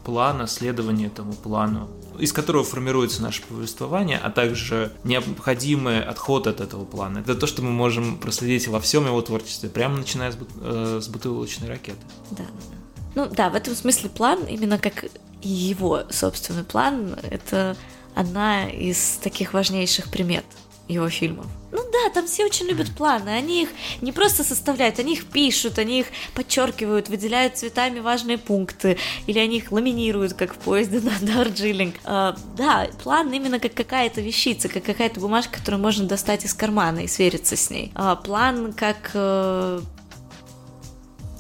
[0.04, 6.86] плана, следования этому плану, из которого формируется наше повествование, а также необходимый отход от этого
[6.86, 7.20] плана.
[7.20, 11.08] Это то, что мы можем проследить во всем его творчестве, прямо начиная с, э, с
[11.08, 12.00] бутылочной ракеты.
[12.32, 12.44] Да,
[13.16, 15.06] Ну да, в этом смысле план, именно как
[15.42, 17.76] его собственный план, это
[18.16, 20.46] одна из таких важнейших примет
[20.88, 21.46] его фильмов.
[21.72, 23.30] Ну да, там все очень любят планы.
[23.30, 23.70] Они их
[24.02, 29.58] не просто составляют, они их пишут, они их подчеркивают, выделяют цветами важные пункты, или они
[29.58, 31.96] их ламинируют, как в поезде на Дарджилинг.
[32.04, 37.00] А, да, план именно как какая-то вещица, как какая-то бумажка, которую можно достать из кармана
[37.00, 37.92] и свериться с ней.
[37.96, 39.82] А, план как э,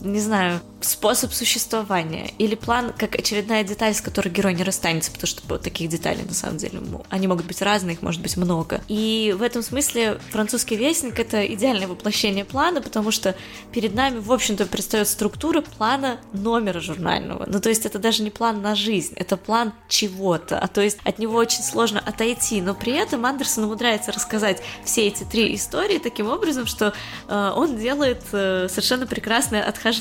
[0.03, 5.27] не знаю, способ существования или план как очередная деталь, с которой герой не расстанется, потому
[5.27, 8.81] что вот таких деталей на самом деле они могут быть разные, их может быть много.
[8.87, 13.35] И в этом смысле французский вестник это идеальное воплощение плана, потому что
[13.71, 17.45] перед нами, в общем-то, предстает структура плана номера журнального.
[17.47, 20.97] Ну, то есть это даже не план на жизнь, это план чего-то, а то есть
[21.03, 25.97] от него очень сложно отойти, но при этом Андерсон умудряется рассказать все эти три истории
[25.97, 26.93] таким образом, что
[27.27, 29.92] э, он делает э, совершенно прекрасное отхождение.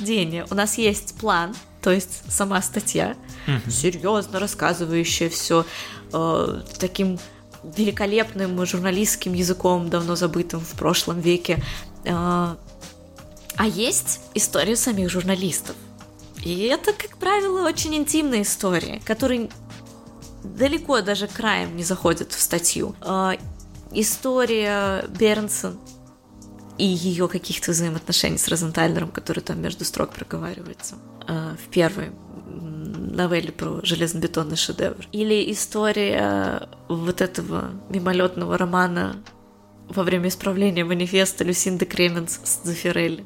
[0.51, 3.71] У нас есть план, то есть сама статья, угу.
[3.71, 5.67] серьезно рассказывающая все
[6.13, 7.19] э, таким
[7.63, 11.63] великолепным журналистским языком, давно забытым в прошлом веке.
[12.05, 12.55] Э,
[13.57, 15.77] а есть история самих журналистов.
[16.43, 19.49] И это, как правило, очень интимные истории, которые
[20.43, 22.95] далеко даже краем не заходят в статью.
[23.01, 23.33] Э,
[23.93, 25.79] история Бернсон
[26.79, 30.97] и ее каких-то взаимоотношений с Розентальнером, который там между строк проговаривается
[31.29, 32.13] э, в первой
[32.47, 35.07] новелле про железобетонный шедевр.
[35.13, 39.17] Или история вот этого мимолетного романа
[39.89, 43.25] во время исправления манифеста Люсинды Кременс с Дзефирелли.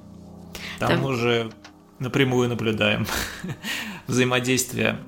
[0.78, 1.52] Там, Там уже
[1.98, 3.06] напрямую наблюдаем
[4.06, 4.98] взаимодействие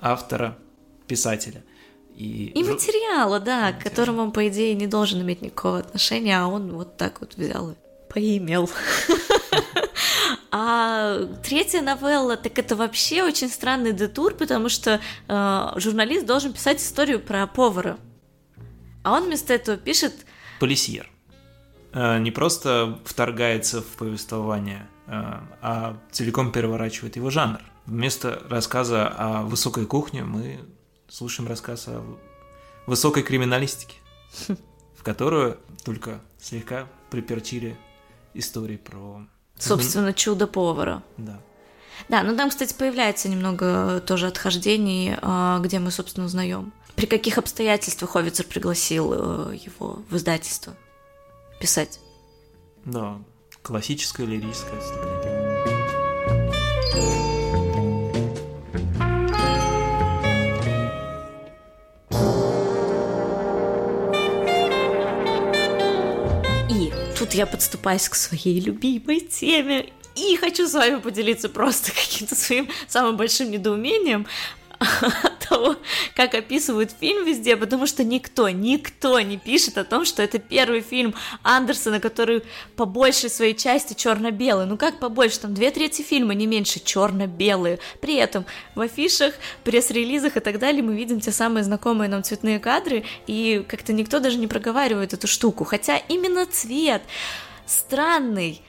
[0.00, 0.56] автора,
[1.06, 1.64] писателя.
[2.14, 6.48] И, и материала, да, к которому он, по идее, не должен иметь никакого отношения, а
[6.48, 7.74] он вот так вот взял и
[8.08, 8.70] поимел.
[10.50, 16.80] А третья новелла, так это вообще очень странный детур, потому что э, журналист должен писать
[16.80, 17.98] историю про повара.
[19.02, 20.14] А он вместо этого пишет...
[20.58, 21.10] Полисьер.
[21.92, 25.10] Э, не просто вторгается в повествование, э,
[25.60, 27.60] а целиком переворачивает его жанр.
[27.84, 30.60] Вместо рассказа о высокой кухне мы
[31.08, 32.02] слушаем рассказ о
[32.86, 33.96] высокой криминалистике,
[34.96, 37.76] в которую только слегка приперчили
[38.38, 39.26] истории про...
[39.58, 41.02] Собственно, чудо повара.
[41.16, 41.40] Да.
[42.08, 46.72] Да, ну там, кстати, появляется немного тоже отхождений, а, где мы, собственно, узнаем.
[46.94, 50.74] При каких обстоятельствах Ховицер пригласил э, его в издательство
[51.60, 52.00] писать?
[52.84, 53.18] Да,
[53.62, 55.28] классическое лирическое отступление.
[67.28, 72.68] Тут я подступаюсь к своей любимой теме и хочу с вами поделиться просто каким-то своим
[72.86, 74.26] самым большим недоумением
[75.48, 75.76] того,
[76.14, 80.80] как описывают фильм везде, потому что никто, никто не пишет о том, что это первый
[80.80, 82.42] фильм Андерсона, который
[82.76, 84.66] по большей своей части черно-белый.
[84.66, 87.78] Ну как побольше, там две трети фильма, не меньше, черно-белые.
[88.00, 92.58] При этом в афишах, пресс-релизах и так далее мы видим те самые знакомые нам цветные
[92.58, 95.64] кадры, и как-то никто даже не проговаривает эту штуку.
[95.64, 97.02] Хотя именно цвет
[97.66, 98.62] странный,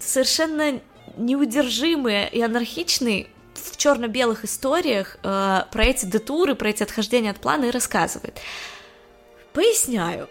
[0.00, 0.80] совершенно
[1.16, 3.28] неудержимый и анархичный
[3.60, 8.40] в черно-белых историях э, про эти детуры, про эти отхождения от плана и рассказывает.
[9.52, 10.28] Поясняю.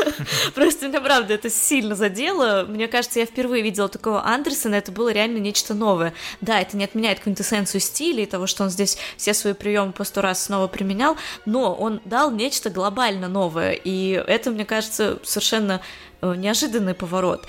[0.54, 2.66] Просто меня, правда, это сильно задело.
[2.68, 6.12] Мне кажется, я впервые видела такого Андерсона, это было реально нечто новое.
[6.42, 10.04] Да, это не отменяет квинтэссенцию стиля и того, что он здесь все свои приемы по
[10.04, 15.80] сто раз снова применял, но он дал нечто глобально новое, и это, мне кажется, совершенно
[16.20, 17.46] э, неожиданный поворот.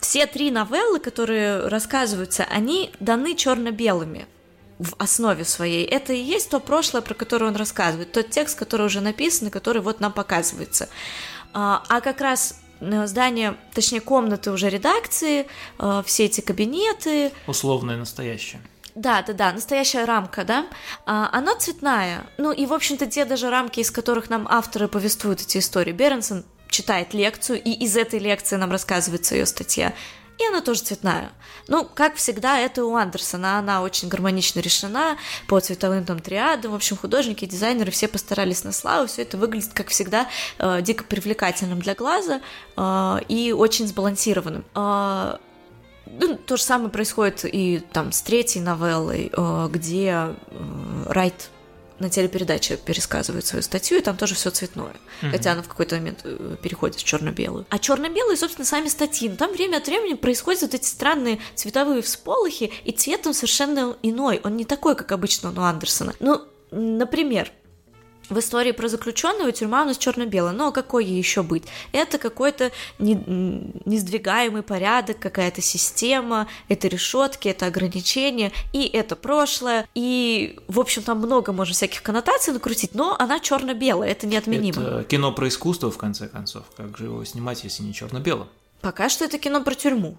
[0.00, 4.26] Все три новеллы, которые рассказываются, они даны черно-белыми
[4.78, 5.84] в основе своей.
[5.84, 9.50] Это и есть то прошлое, про которое он рассказывает, тот текст, который уже написан, и
[9.50, 10.88] который вот нам показывается.
[11.52, 15.46] А, а как раз э, здание, точнее комнаты уже редакции,
[15.78, 17.32] э, все эти кабинеты.
[17.46, 18.62] Условное настоящее.
[18.94, 20.66] Да, да, да, настоящая рамка, да,
[21.06, 22.24] а, она цветная.
[22.38, 25.92] Ну и, в общем-то, те даже рамки, из которых нам авторы повествуют эти истории.
[25.92, 29.92] Бернсон читает лекцию, и из этой лекции нам рассказывается ее статья.
[30.40, 31.32] И она тоже цветная.
[31.68, 33.58] Ну, как всегда, это у Андерсона.
[33.58, 36.72] Она очень гармонично решена по цветовым там триадам.
[36.72, 39.06] В общем, художники, дизайнеры все постарались на славу.
[39.06, 40.28] Все это выглядит, как всегда,
[40.58, 42.40] э, дико привлекательным для глаза
[42.74, 44.64] э, и очень сбалансированным.
[44.74, 45.36] Э,
[46.06, 50.34] ну, то же самое происходит и там с третьей новеллой, э, где э,
[51.06, 51.50] Райт
[52.00, 54.94] на телепередаче пересказывает свою статью, и там тоже все цветное.
[55.22, 55.30] Mm-hmm.
[55.30, 57.66] Хотя она в какой-то момент э, переходит в черно-белую.
[57.68, 59.28] А черно-белые, собственно, сами статьи.
[59.28, 63.96] Но там время от времени происходят вот эти странные цветовые всполохи, и цвет он совершенно
[64.02, 64.40] иной.
[64.42, 66.14] Он не такой, как обычно у Андерсона.
[66.20, 67.52] Ну, например,
[68.30, 70.52] в истории про заключенного тюрьма у нас черно-белая.
[70.52, 71.64] Но какой ей еще быть?
[71.92, 73.14] Это какой-то не,
[73.84, 79.88] несдвигаемый порядок, какая-то система, это решетки, это ограничения, и это прошлое.
[79.94, 84.82] И, в общем, там много можно всяких коннотаций накрутить, но она черно-белая, это неотменимо.
[84.82, 86.64] Это кино про искусство, в конце концов.
[86.76, 88.48] Как же его снимать, если не черно-белым?
[88.80, 90.18] Пока что это кино про тюрьму.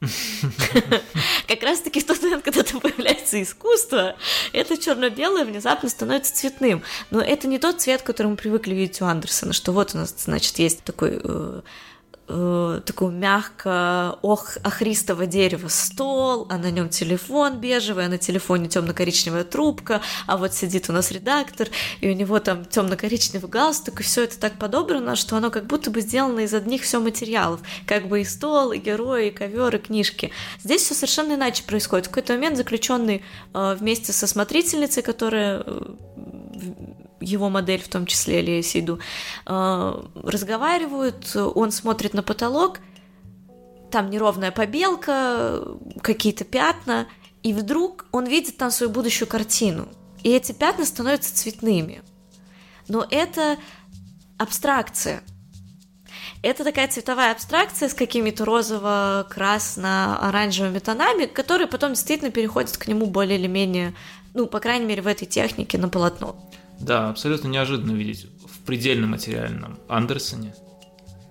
[1.46, 4.16] Как раз-таки в тот момент, когда там появляется искусство,
[4.52, 6.82] это черно-белое внезапно становится цветным.
[7.10, 10.14] Но это не тот цвет, который мы привыкли видеть у Андерсона, что вот у нас,
[10.16, 11.20] значит, есть такой
[12.30, 18.68] э, такого мягко ох, охристого дерева стол, а на нем телефон бежевый, а на телефоне
[18.68, 21.68] темно-коричневая трубка, а вот сидит у нас редактор,
[22.00, 25.90] и у него там темно-коричневый галстук, и все это так подобрано, что оно как будто
[25.90, 29.78] бы сделано из одних все материалов, как бы и стол, и герои, и ковер, и
[29.78, 30.30] книжки.
[30.62, 32.06] Здесь все совершенно иначе происходит.
[32.06, 35.94] В какой-то момент заключенный э, вместе со смотрительницей, которая э,
[37.20, 38.98] его модель в том числе, или Сиду,
[39.46, 42.80] э, разговаривают, он смотрит на потолок,
[43.90, 45.62] там неровная побелка,
[46.02, 47.06] какие-то пятна,
[47.42, 49.88] и вдруг он видит там свою будущую картину.
[50.22, 52.02] И эти пятна становятся цветными.
[52.88, 53.56] Но это
[54.38, 55.22] абстракция.
[56.42, 63.38] Это такая цветовая абстракция с какими-то розово-красно-оранжевыми тонами, которые потом действительно переходят к нему более
[63.38, 63.94] или менее,
[64.32, 66.36] ну, по крайней мере, в этой технике на полотно.
[66.80, 70.54] Да, абсолютно неожиданно видеть в предельно материальном Андерсоне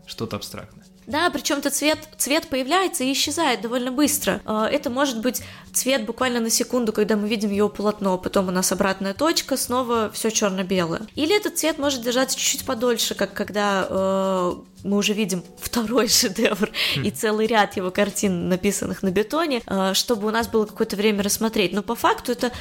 [0.06, 0.86] что-то абстрактное.
[1.10, 4.42] Да, причем этот цвет, цвет появляется и исчезает довольно быстро.
[4.46, 5.42] А, это может быть
[5.74, 10.12] цвет буквально на секунду, когда мы видим его полотно, потом у нас обратная точка, снова
[10.14, 11.02] все черно-белое.
[11.16, 16.70] Или этот цвет может держаться чуть-чуть подольше, как когда э, мы уже видим второй шедевр
[16.98, 17.08] mm.
[17.08, 21.24] и целый ряд его картин, написанных на бетоне, э, чтобы у нас было какое-то время
[21.24, 21.74] рассмотреть.
[21.74, 22.52] Но по факту это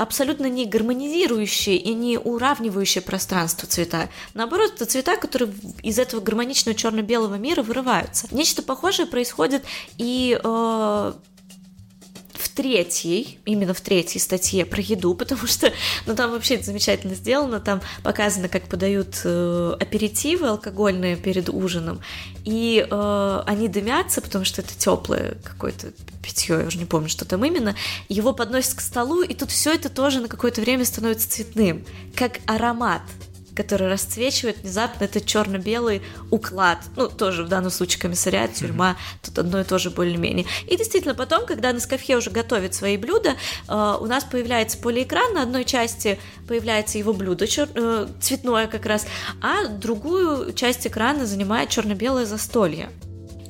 [0.00, 4.08] абсолютно не гармонизирующие и не уравнивающие пространство цвета.
[4.34, 8.26] Наоборот, это цвета, которые из этого гармоничного черно-белого мира вырываются.
[8.30, 9.64] Нечто похожее происходит
[9.98, 11.12] и э,
[12.40, 15.72] в третьей, именно в третьей статье про еду, потому что,
[16.06, 22.00] ну, там вообще это замечательно сделано, там показано, как подают э, аперитивы алкогольные перед ужином,
[22.44, 27.24] и э, они дымятся, потому что это теплое какое-то питье, я уже не помню, что
[27.24, 27.74] там именно,
[28.08, 32.40] его подносят к столу, и тут все это тоже на какое-то время становится цветным, как
[32.46, 33.02] аромат,
[33.54, 36.78] который расцвечивает внезапно этот черно-белый уклад.
[36.96, 39.26] Ну, тоже в данном случае комиссариат, тюрьма, mm-hmm.
[39.26, 40.46] тут одно и то же более-менее.
[40.66, 43.36] И действительно, потом, когда Нескафе уже готовит свои блюда,
[43.68, 47.68] э, у нас появляется полиэкран, на одной части появляется его блюдо, чер...
[47.74, 49.06] э, цветное как раз,
[49.40, 52.90] а другую часть экрана занимает черно-белое застолье.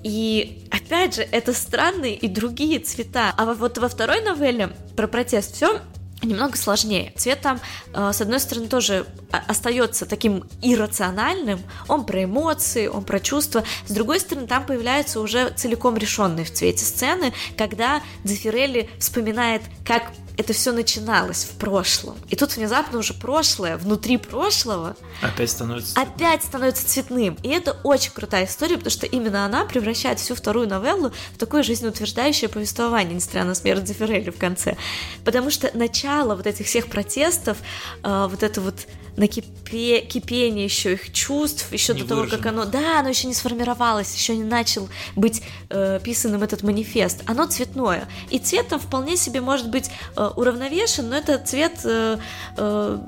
[0.02, 3.34] И опять же, это странные и другие цвета.
[3.36, 5.80] А вот во второй новелле про протест все
[6.22, 7.12] немного сложнее.
[7.16, 7.60] Цвет там,
[7.92, 13.64] э, с одной стороны, тоже остается таким иррациональным, он про эмоции, он про чувства.
[13.86, 20.12] С другой стороны, там появляются уже целиком решенные в цвете сцены, когда Дзефирелли вспоминает, как
[20.40, 22.16] это все начиналось в прошлом.
[22.30, 27.36] И тут внезапно уже прошлое, внутри прошлого, опять становится опять становится цветным.
[27.42, 31.62] И это очень крутая история, потому что именно она превращает всю вторую новеллу в такое
[31.62, 34.78] жизнеутверждающее повествование, несмотря на смерть Дзефирелли в конце.
[35.26, 37.58] Потому что начало вот этих всех протестов,
[38.02, 42.64] э, вот это вот накипе, кипение еще их чувств, еще не до того, как оно,
[42.64, 47.22] да, оно еще не сформировалось, еще не начал быть э, писанным этот манифест.
[47.26, 52.18] Оно цветное, и цвет там вполне себе может быть э, уравновешен, но это цвет э,
[52.56, 52.98] э,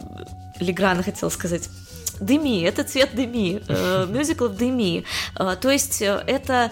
[0.61, 1.69] Леграна хотел сказать.
[2.21, 5.05] Деми, это цвет Деми, э, мюзиклов Деми.
[5.39, 6.71] Э, то есть э, это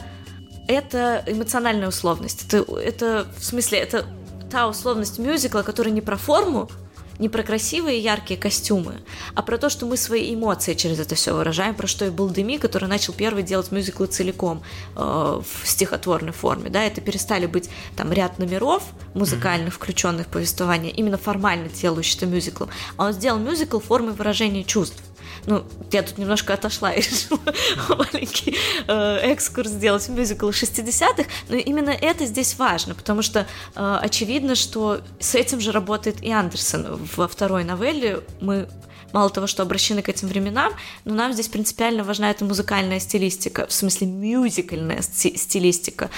[0.69, 2.47] это эмоциональная условность.
[2.47, 4.07] Это, это в смысле это
[4.51, 6.71] та условность мюзикла, которая не про форму,
[7.21, 8.95] не про красивые яркие костюмы,
[9.35, 12.31] а про то, что мы свои эмоции через это все выражаем, про что и был
[12.31, 14.63] Деми, который начал первый делать мюзиклы целиком
[14.97, 18.83] э, в стихотворной форме, да, это перестали быть там ряд номеров
[19.15, 24.65] музыкальных, включенных в повествование, именно формально делающих это мюзиклом, а он сделал мюзикл формой выражения
[24.65, 25.03] чувств.
[25.47, 27.41] Ну, я тут немножко отошла и решила
[27.89, 33.99] маленький э, экскурс сделать в мюзикл 60-х, но именно это здесь важно, потому что э,
[34.03, 37.01] очевидно, что с этим же работает и Андерсон.
[37.17, 38.69] Во второй новелле мы
[39.13, 40.73] мало того, что обращены к этим временам,
[41.05, 46.11] но нам здесь принципиально важна эта музыкальная стилистика, в смысле мюзикальная стилистика.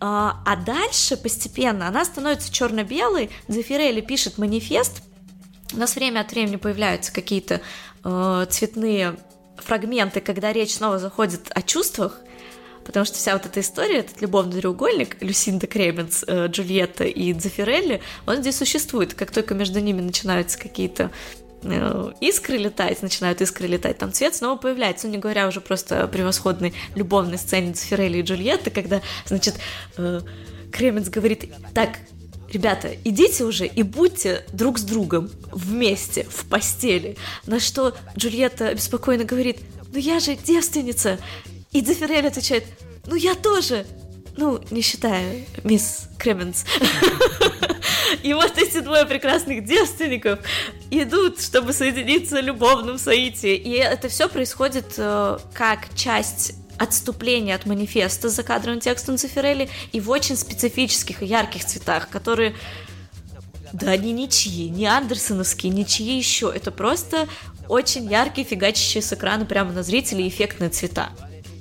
[0.00, 3.30] А, а дальше постепенно она становится черно-белой.
[3.48, 5.02] Дзефирелли пишет манифест.
[5.72, 7.60] У нас время от времени появляются какие-то
[8.04, 9.16] э, цветные
[9.56, 12.20] фрагменты, когда речь снова заходит о чувствах,
[12.84, 18.02] потому что вся вот эта история, этот любовный треугольник, Люсинда Кременс, э, Джульетта и Дзефирелли,
[18.26, 19.14] он здесь существует.
[19.14, 21.10] Как только между ними начинаются какие-то
[21.62, 26.04] э, искры летать, начинают искры летать, там цвет снова появляется, ну не говоря уже просто
[26.04, 29.54] о превосходной любовной сцене Дзефирелли и Джульетты, когда, значит,
[29.96, 30.20] э,
[30.70, 31.98] Кременс говорит, так,
[32.54, 37.16] ребята, идите уже и будьте друг с другом вместе в постели.
[37.46, 39.58] На что Джульетта беспокойно говорит,
[39.92, 41.18] ну я же девственница.
[41.72, 42.64] И Дзефирель отвечает,
[43.06, 43.84] ну я тоже.
[44.36, 46.64] Ну, не считая мисс Кременс.
[48.22, 50.40] И вот эти двое прекрасных девственников
[50.90, 53.54] идут, чтобы соединиться в любовном соитии.
[53.54, 60.00] И это все происходит э, как часть отступление от манифеста за кадровым текстом Циферелли и
[60.00, 62.54] в очень специфических и ярких цветах, которые
[63.72, 66.52] да они ничьи, не андерсоновские, ничьи еще.
[66.54, 67.28] Это просто
[67.68, 71.10] очень яркие, фигачащие с экрана прямо на зрителей эффектные цвета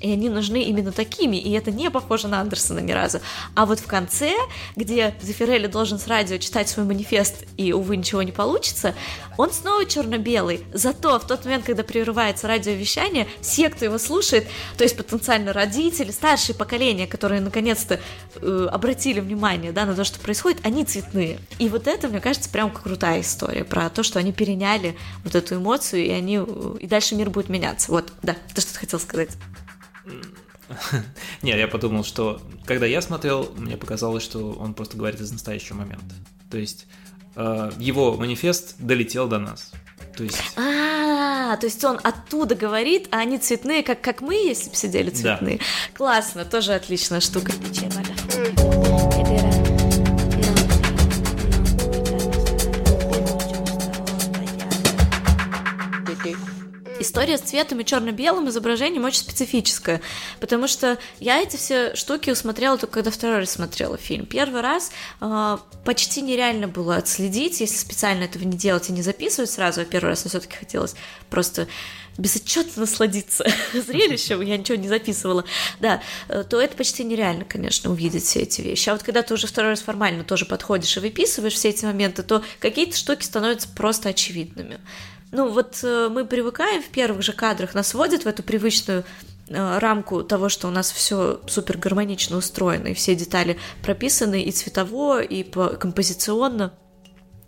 [0.04, 3.22] и они нужны именно такими, и это не похоже на Андерсона ни разу.
[3.56, 4.34] А вот в конце,
[4.76, 8.96] где Зефирелли должен с радио читать свой манифест, и, увы, ничего не получится,
[9.38, 10.66] он снова черно-белый.
[10.74, 14.46] Зато в тот момент, когда прерывается радиовещание, все, кто его слушает,
[14.78, 18.02] то есть потенциально родители, старшее поколение, которые наконец-то
[18.36, 21.40] э, обратили внимание да, на то, что происходит, они цветные.
[21.60, 25.56] И вот это, мне кажется, прям крутая история про то, что они переняли вот эту
[25.56, 26.42] эмоцию, и они
[26.80, 27.90] и дальше мир будет меняться.
[27.90, 29.30] Вот, да, ты что-то хотел сказать.
[31.42, 35.78] Нет, я подумал, что когда я смотрел, мне показалось, что он просто говорит из настоящего
[35.78, 36.16] момента.
[36.50, 36.88] То есть
[37.36, 39.72] э, его манифест долетел до нас.
[40.16, 40.38] То есть...
[40.56, 45.10] А, то есть он оттуда говорит, а они цветные, как, как мы, если бы сидели
[45.10, 45.58] цветные.
[45.58, 45.64] Да.
[45.96, 47.52] Классно, тоже отличная штука.
[57.04, 60.02] История с цветом и черно-белым изображением очень специфическая,
[60.40, 64.26] потому что я эти все штуки усмотрела только когда второй раз смотрела фильм.
[64.26, 64.92] Первый раз
[65.22, 69.86] э, почти нереально было отследить, если специально этого не делать и не записывать сразу, а
[69.86, 70.96] первый раз мне все-таки хотелось
[71.30, 71.68] просто
[72.18, 75.46] безотчетно насладиться зрелищем, я ничего не записывала,
[75.80, 78.90] да, э, то это почти нереально, конечно, увидеть все эти вещи.
[78.90, 82.24] А вот когда ты уже второй раз формально тоже подходишь и выписываешь все эти моменты,
[82.24, 84.80] то какие-то штуки становятся просто очевидными.
[85.34, 89.04] Ну, вот э, мы привыкаем в первых же кадрах, нас вводят в эту привычную
[89.50, 94.52] э, рамку того, что у нас все супер гармонично устроено, и все детали прописаны и
[94.52, 96.72] цветово, и по композиционно.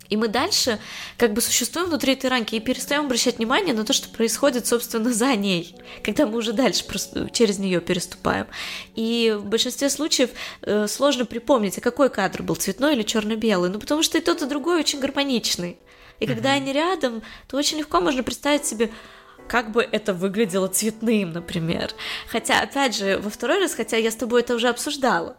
[0.08, 0.80] И мы дальше
[1.16, 5.12] как бы существуем внутри этой рамки и перестаем обращать внимание на то, что происходит, собственно,
[5.12, 6.84] за ней, когда мы уже дальше
[7.32, 8.48] через нее переступаем.
[8.96, 10.30] И в большинстве случаев
[10.62, 14.42] э, сложно припомнить, а какой кадр был, цветной или черно-белый, ну потому что и тот,
[14.42, 15.78] и другой очень гармоничный.
[16.20, 18.90] И когда они рядом, то очень легко можно представить себе,
[19.48, 21.90] как бы это выглядело цветным, например.
[22.28, 25.36] Хотя, опять же, во второй раз, хотя я с тобой это уже обсуждала,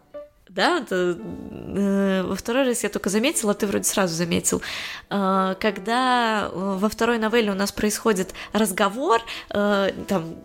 [0.49, 4.61] да, это, э, во второй раз я только заметила, ты вроде сразу заметил,
[5.09, 10.35] э, когда во второй новелле у нас происходит разговор, э, там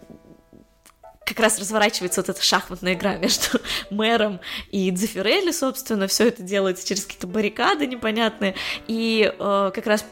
[1.25, 3.61] как раз разворачивается вот эта шахматная игра между
[3.91, 8.55] мэром и Дзефирелли, собственно, все это делается через какие-то баррикады непонятные,
[8.87, 10.05] и э, как раз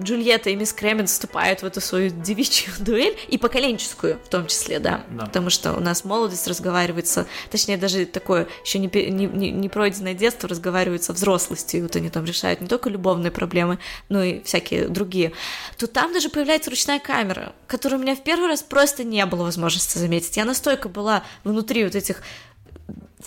[0.00, 4.78] Джульетта и мисс Кремен вступают в эту свою девичью дуэль, и поколенческую в том числе,
[4.78, 5.26] да, да.
[5.26, 10.14] потому что у нас молодость разговаривается, точнее, даже такое еще не, не, не, не пройденное
[10.14, 14.88] детство разговаривается взрослостью, и вот они там решают не только любовные проблемы, но и всякие
[14.88, 15.32] другие,
[15.76, 19.44] то там даже появляется ручная камера, которую у меня в первый раз просто не было
[19.44, 20.36] возможности заметить заметить.
[20.36, 22.22] Я настолько была внутри вот этих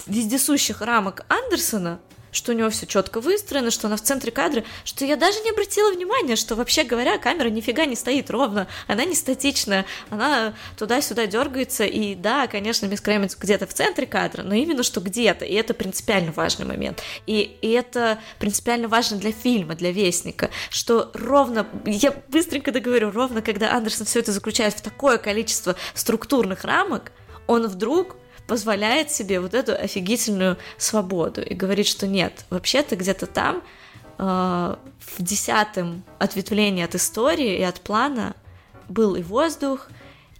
[0.06, 2.00] вездесущих рамок Андерсона,
[2.36, 5.50] что у него все четко выстроено, что она в центре кадра, что я даже не
[5.50, 11.28] обратила внимания, что вообще говоря, камера нифига не стоит ровно, она не статичная, она туда-сюда
[11.28, 15.54] дергается, и да, конечно, мисс Кремец где-то в центре кадра, но именно что где-то, и
[15.54, 17.02] это принципиально важный момент.
[17.26, 23.42] И, и это принципиально важно для фильма, для Вестника, что ровно, я быстренько договорю, ровно
[23.42, 27.12] когда Андерсон все это заключает в такое количество структурных рамок,
[27.48, 28.18] он вдруг
[28.48, 33.64] позволяет себе вот эту офигительную свободу и говорит, что нет, вообще-то где-то там
[34.18, 34.24] э,
[35.00, 38.36] в десятом ответвлении от истории и от плана
[38.88, 39.90] был и воздух,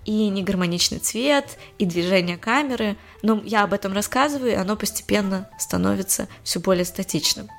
[0.06, 6.28] и негармоничный цвет, и движение камеры, но я об этом рассказываю, и оно постепенно становится
[6.44, 7.50] все более статичным.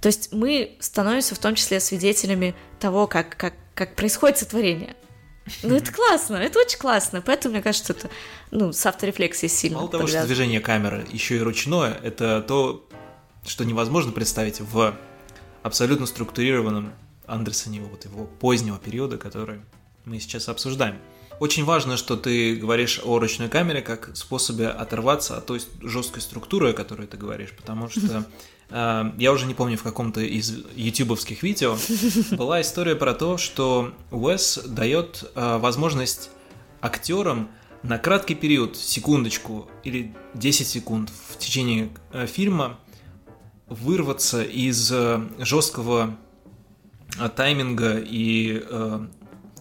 [0.00, 4.96] То есть мы становимся в том числе свидетелями того, как, как, как происходит сотворение.
[5.62, 7.22] Ну, это классно, это очень классно.
[7.22, 8.10] Поэтому, мне кажется, это
[8.50, 9.78] ну, с авторефлексией сильно.
[9.78, 12.88] Мало того, что движение камеры еще и ручное, это то,
[13.46, 14.94] что невозможно представить в
[15.62, 16.92] абсолютно структурированном
[17.26, 19.60] Андерсоне вот его позднего периода, который
[20.04, 20.98] мы сейчас обсуждаем.
[21.38, 26.70] Очень важно, что ты говоришь о ручной камере как способе оторваться от той жесткой структуры,
[26.70, 28.26] о которой ты говоришь, потому что
[28.72, 31.76] я уже не помню, в каком-то из ютубовских видео
[32.36, 36.30] была история про то, что Уэс дает э, возможность
[36.80, 37.48] актерам
[37.82, 42.78] на краткий период, секундочку или 10 секунд в течение э, фильма
[43.66, 46.16] вырваться из э, жесткого
[47.34, 48.62] тайминга и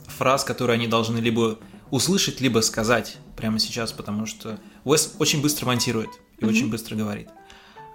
[0.06, 1.58] фраз, которые они должны либо
[1.90, 6.48] услышать, либо сказать прямо сейчас, потому что Уэс очень быстро монтирует и mm-hmm.
[6.48, 7.28] очень быстро говорит.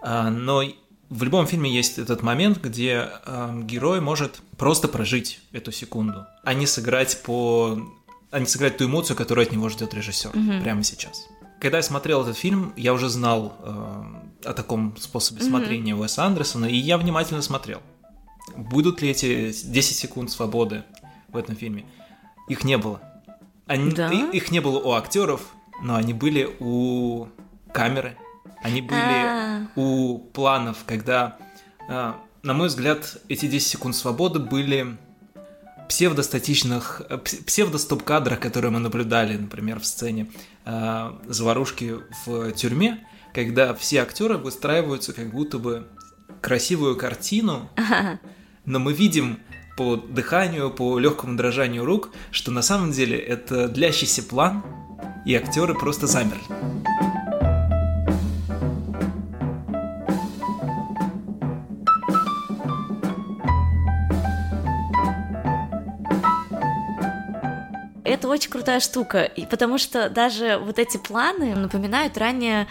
[0.03, 0.63] Но
[1.15, 6.55] в любом фильме есть этот момент, где э, герой может просто прожить эту секунду, а
[6.55, 7.79] не сыграть по,
[8.33, 10.63] а не сыграть ту эмоцию, которую от него ждет режиссер mm-hmm.
[10.63, 11.29] прямо сейчас.
[11.61, 15.49] Когда я смотрел этот фильм, я уже знал э, о таком способе mm-hmm.
[15.49, 17.81] смотрения Уэса Андерсона, и я внимательно смотрел.
[18.57, 20.83] Будут ли эти 10 секунд свободы
[21.29, 21.85] в этом фильме?
[22.49, 23.01] Их не было.
[23.67, 24.11] Они, да?
[24.11, 25.43] Их не было у актеров,
[25.81, 27.29] но они были у
[27.73, 28.19] камеры,
[28.63, 29.67] они были А-а-а.
[29.77, 31.39] у планов, когда,
[31.89, 34.97] а, на мой взгляд, эти 10 секунд свободы были
[35.89, 40.31] псевдостатичных, э, псевдостоп-кадрах, которые мы наблюдали, например, в сцене
[40.65, 45.89] э, заварушки в тюрьме, когда все актеры выстраиваются как будто бы
[46.41, 47.69] красивую картину,
[48.65, 49.41] но мы видим
[49.77, 54.65] по дыханию, по легкому дрожанию рук, что на самом деле это длящийся план,
[55.27, 56.43] и актеры просто замерли.
[68.15, 72.69] Это очень крутая штука, и потому что даже вот эти планы напоминают ранее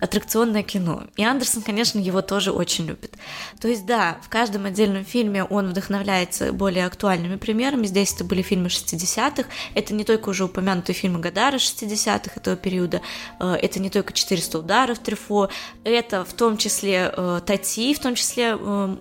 [0.00, 1.04] аттракционное кино.
[1.16, 3.14] И Андерсон, конечно, его тоже очень любит.
[3.60, 7.86] То есть, да, в каждом отдельном фильме он вдохновляется более актуальными примерами.
[7.86, 9.48] Здесь это были фильмы 60-х.
[9.76, 13.00] Это не только уже упомянутые фильмы Гадара 60-х этого периода.
[13.38, 15.50] Э, это не только «400 ударов» Трефо.
[15.84, 18.96] Это в том числе э, Тати, в том числе, э,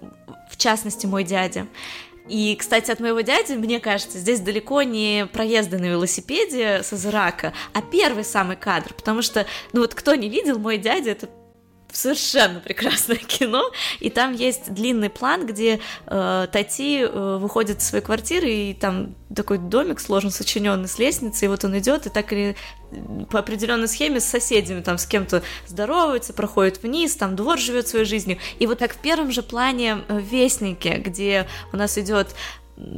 [0.51, 1.65] в частности, «Мой дядя».
[2.29, 7.53] И, кстати, от моего дяди, мне кажется, здесь далеко не проезды на велосипеде с Азерака,
[7.73, 11.29] а первый самый кадр, потому что, ну вот кто не видел, мой дядя, это
[11.91, 18.03] совершенно прекрасное кино, и там есть длинный план, где э, Тати э, выходит из своей
[18.03, 22.31] квартиры, и там такой домик сложно сочиненный с лестницей, и вот он идет, и так
[22.33, 22.55] или
[23.29, 28.05] по определенной схеме с соседями, там с кем-то здоровается, проходит вниз, там двор живет своей
[28.05, 32.35] жизнью, и вот так в первом же плане э, Вестники, где у нас идет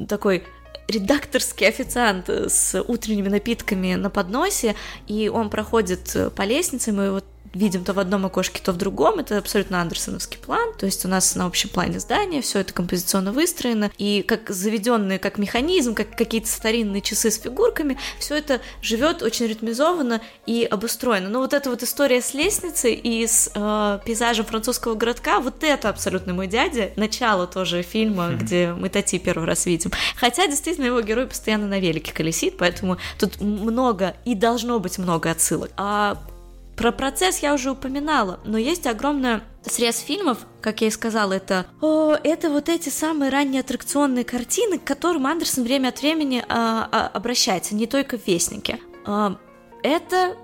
[0.07, 0.43] такой
[0.87, 4.75] редакторский официант с утренними напитками на подносе,
[5.07, 8.77] и он проходит э, по лестнице, мы вот видим то в одном окошке, то в
[8.77, 9.19] другом.
[9.19, 10.73] Это абсолютно андерсоновский план.
[10.77, 13.91] То есть у нас на общем плане здания все это композиционно выстроено.
[13.97, 19.47] И как заведенные, как механизм, как какие-то старинные часы с фигурками, все это живет очень
[19.47, 21.29] ритмизованно и обустроено.
[21.29, 25.89] Но вот эта вот история с лестницей и с э, пейзажем французского городка, вот это
[25.89, 26.91] абсолютно мой дядя.
[26.95, 28.37] Начало тоже фильма, mm-hmm.
[28.37, 29.91] где мы Тати первый раз видим.
[30.15, 35.31] Хотя действительно его герой постоянно на велике колесит, поэтому тут много и должно быть много
[35.31, 35.71] отсылок.
[35.77, 36.17] А
[36.81, 41.67] про процесс я уже упоминала, но есть огромное срез фильмов, как я и сказала, это,
[41.79, 46.89] о, это вот эти самые ранние аттракционные картины, к которым Андерсон время от времени а,
[46.91, 48.79] а, обращается, не только в Вестнике.
[49.05, 49.37] А,
[49.83, 50.35] это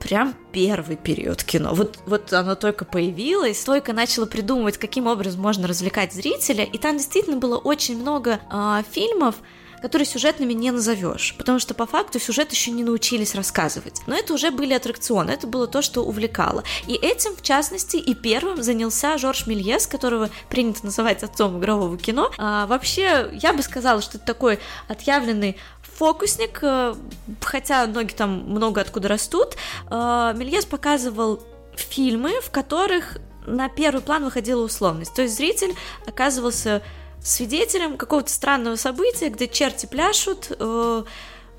[0.00, 1.74] прям первый период кино.
[1.74, 6.96] Вот, вот оно только появилось, только начало придумывать, каким образом можно развлекать зрителя, и там
[6.96, 9.36] действительно было очень много а, фильмов,
[9.80, 14.02] которые сюжетными не назовешь, потому что по факту сюжет еще не научились рассказывать.
[14.06, 16.64] Но это уже были аттракционы, это было то, что увлекало.
[16.86, 22.30] И этим, в частности, и первым занялся Жорж Мельес, которого принято называть отцом игрового кино.
[22.38, 24.58] А, вообще, я бы сказала, что это такой
[24.88, 26.94] отъявленный фокусник, э,
[27.40, 29.56] хотя ноги там много откуда растут.
[29.88, 31.42] А, Мельес показывал
[31.74, 35.14] фильмы, в которых на первый план выходила условность.
[35.14, 35.74] То есть зритель
[36.06, 36.82] оказывался
[37.22, 41.04] свидетелем какого-то странного события, где черти пляшут, э,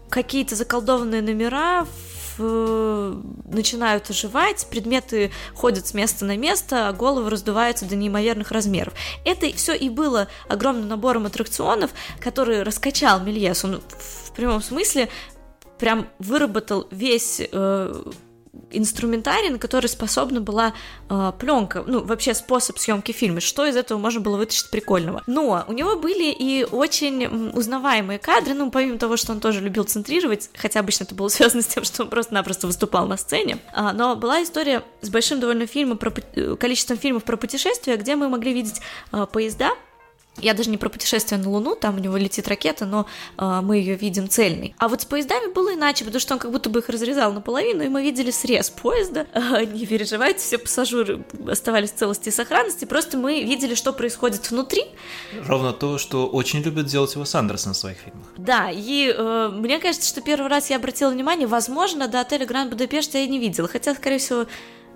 [0.10, 1.86] какие-то заколдованные номера
[2.38, 8.94] э, начинают оживать, предметы ходят с места на место, а головы раздуваются до неимоверных размеров.
[9.26, 13.64] Это все и было огромным набором аттракционов, который раскачал Мельес.
[13.66, 15.10] Он в прямом смысле
[15.78, 18.04] прям выработал весь э,
[18.72, 20.74] инструментарий, на который способна была
[21.10, 25.24] э, пленка, ну, вообще способ съемки фильма, что из этого можно было вытащить прикольного.
[25.28, 29.84] Но у него были и очень узнаваемые кадры, ну, помимо того, что он тоже любил
[29.84, 33.94] центрировать, хотя обычно это было связано с тем, что он просто-напросто выступал на сцене, а,
[33.94, 38.30] но была история с большим довольно фильмом про, э, количеством фильмов про путешествия, где мы
[38.30, 39.72] могли видеть э, поезда,
[40.42, 43.06] я даже не про путешествие на Луну, там у него летит ракета, но
[43.38, 44.76] э, мы ее видим цельной.
[44.78, 47.84] А вот с поездами было иначе, потому что он как будто бы их разрезал наполовину,
[47.84, 49.28] и мы видели срез поезда.
[49.34, 54.50] Э, не переживайте, все пассажиры оставались в целости и сохранности, просто мы видели, что происходит
[54.50, 54.84] внутри.
[55.46, 58.28] Ровно то, что очень любит делать его Сандерсон в своих фильмах.
[58.38, 62.72] Да, и э, мне кажется, что первый раз я обратила внимание, возможно, до отеля Гранд
[62.72, 64.46] Будапешт я и не видела, хотя, скорее всего,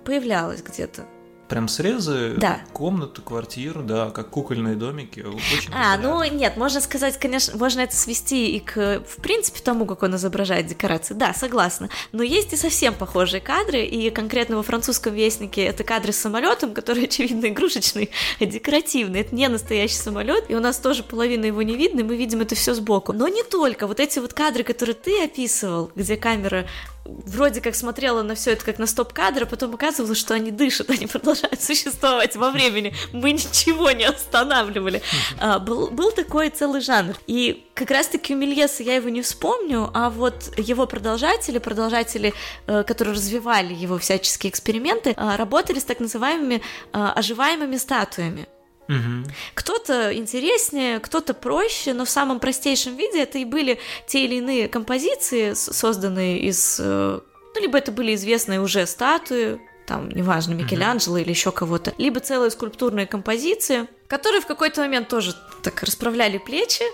[0.04, 1.06] появлялась где-то.
[1.48, 2.60] Прям срезы, да.
[2.72, 5.20] комнаты, квартиры, да, как кукольные домики.
[5.20, 9.84] Очень а, ну нет, можно сказать, конечно, можно это свести и к, в принципе, тому,
[9.84, 11.12] как он изображает декорации.
[11.12, 11.90] Да, согласна.
[12.12, 16.72] Но есть и совсем похожие кадры, и конкретно во французском вестнике это кадры с самолетом,
[16.72, 19.20] который, очевидно, игрушечный, декоративный.
[19.20, 22.40] Это не настоящий самолет, и у нас тоже половина его не видно, и мы видим
[22.40, 23.12] это все сбоку.
[23.12, 23.86] Но не только.
[23.86, 26.66] Вот эти вот кадры, которые ты описывал, где камера
[27.04, 30.90] вроде как смотрела на все это как на стоп-кадр, а потом оказывалось, что они дышат,
[30.90, 32.94] они продолжают существовать во времени.
[33.12, 35.02] Мы ничего не останавливали.
[35.38, 37.16] А, был, был такой целый жанр.
[37.26, 42.32] И как раз-таки у Мельеса я его не вспомню, а вот его продолжатели, продолжатели,
[42.66, 48.46] э, которые развивали его всяческие эксперименты, а, работали с так называемыми а, оживаемыми статуями.
[48.88, 49.30] Угу.
[49.54, 54.68] Кто-то интереснее, кто-то проще, но в самом простейшем виде это и были те или иные
[54.68, 56.78] композиции, созданные из...
[56.80, 57.20] Э,
[57.54, 62.20] ну, либо это были известные уже статуи, там, неважно, Микеланджело mm или еще кого-то, либо
[62.20, 66.84] целые скульптурные композиции, которые в какой-то момент тоже так расправляли плечи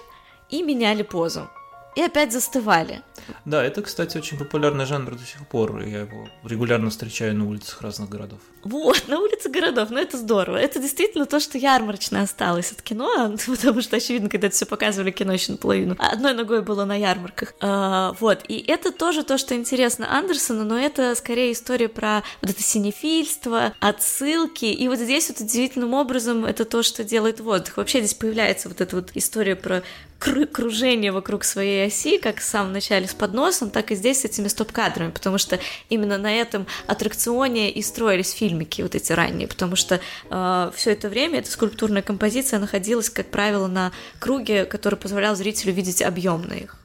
[0.49, 1.49] и меняли позу
[1.97, 3.03] и опять застывали.
[3.45, 5.81] Да, это, кстати, очень популярный жанр до сих пор.
[5.83, 8.41] Я его регулярно встречаю на улицах разных городов.
[8.63, 10.57] Вот, на улице городов, ну это здорово.
[10.57, 15.11] Это действительно то, что ярмарочно осталось от кино, потому что, очевидно, когда это все показывали
[15.11, 17.55] кино еще наполовину, одной ногой было на ярмарках.
[17.61, 22.51] А, вот, и это тоже то, что интересно Андерсону, но это скорее история про вот
[22.51, 27.79] это синефильство, отсылки, и вот здесь вот удивительным образом это то, что делает воздух.
[27.79, 29.83] Вообще здесь появляется вот эта вот история про
[30.21, 34.49] кружение вокруг своей оси, как в самом начале с подносом, так и здесь с этими
[34.49, 40.01] стоп-кадрами, потому что именно на этом аттракционе и строились фильмики вот эти ранние, потому что
[40.31, 45.73] э, все это время эта скульптурная композиция находилась, как правило, на круге, который позволял зрителю
[45.73, 46.77] видеть объемно их.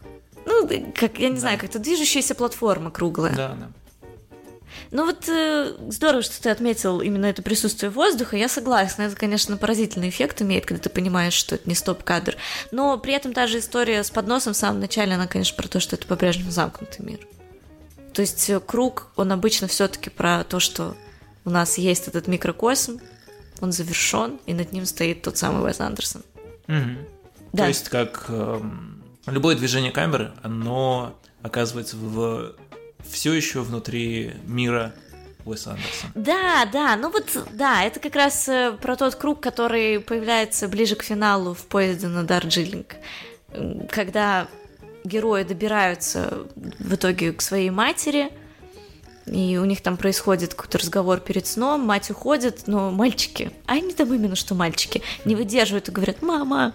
[0.45, 1.41] Ну, как, я не да.
[1.41, 3.35] знаю, как-то движущаяся платформа круглая.
[3.35, 3.67] Да, да.
[4.91, 8.37] Ну вот э, здорово, что ты отметил именно это присутствие воздуха.
[8.37, 12.35] Я согласна, это, конечно, поразительный эффект имеет, когда ты понимаешь, что это не стоп-кадр.
[12.71, 15.79] Но при этом та же история с подносом в самом начале, она, конечно, про то,
[15.79, 17.19] что это по-прежнему замкнутый мир.
[18.13, 20.95] То есть э, круг, он обычно все-таки про то, что
[21.43, 22.99] у нас есть этот микрокосм,
[23.61, 26.23] он завершен, и над ним стоит тот самый Уэс Андерсон.
[26.67, 26.75] Угу.
[27.53, 27.63] Да.
[27.63, 28.61] То есть как э,
[29.27, 32.55] любое движение камеры, оно оказывается в
[33.09, 34.93] все еще внутри мира
[35.45, 36.11] Уэса Андерсона.
[36.15, 40.95] Да, да, ну вот, да, это как раз э, про тот круг, который появляется ближе
[40.95, 42.95] к финалу в поезде на Дарджилинг,
[43.89, 44.47] когда
[45.03, 48.31] герои добираются в итоге к своей матери,
[49.27, 53.93] и у них там происходит какой-то разговор перед сном, мать уходит, но мальчики, а они
[53.93, 56.73] там именно что мальчики, не выдерживают и говорят, мама,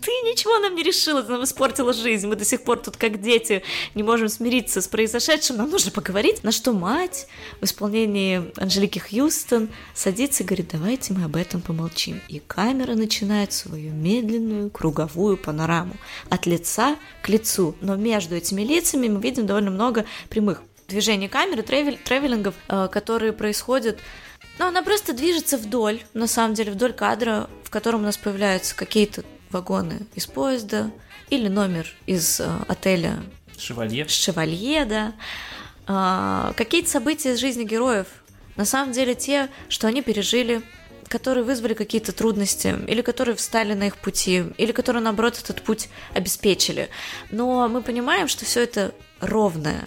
[0.00, 3.62] ты ничего нам не решила, нам испортила жизнь, мы до сих пор тут как дети
[3.94, 6.42] не можем смириться с произошедшим, нам нужно поговорить.
[6.44, 7.26] На что мать
[7.60, 12.20] в исполнении Анжелики Хьюстон садится и говорит, давайте мы об этом помолчим.
[12.28, 15.96] И камера начинает свою медленную круговую панораму
[16.28, 17.74] от лица к лицу.
[17.80, 23.32] Но между этими лицами мы видим довольно много прямых движений камеры, тревел, тревелингов, э, которые
[23.32, 23.98] происходят
[24.58, 28.76] но она просто движется вдоль, на самом деле, вдоль кадра, в котором у нас появляются
[28.76, 29.24] какие-то
[29.54, 30.90] вагоны из поезда
[31.30, 33.22] или номер из э, отеля
[33.58, 34.06] Шевалье.
[34.08, 35.14] Шевалье, да.
[35.86, 38.06] А, какие-то события из жизни героев.
[38.56, 40.62] На самом деле те, что они пережили,
[41.08, 45.88] которые вызвали какие-то трудности, или которые встали на их пути, или которые, наоборот, этот путь
[46.14, 46.88] обеспечили.
[47.30, 49.86] Но мы понимаем, что все это ровное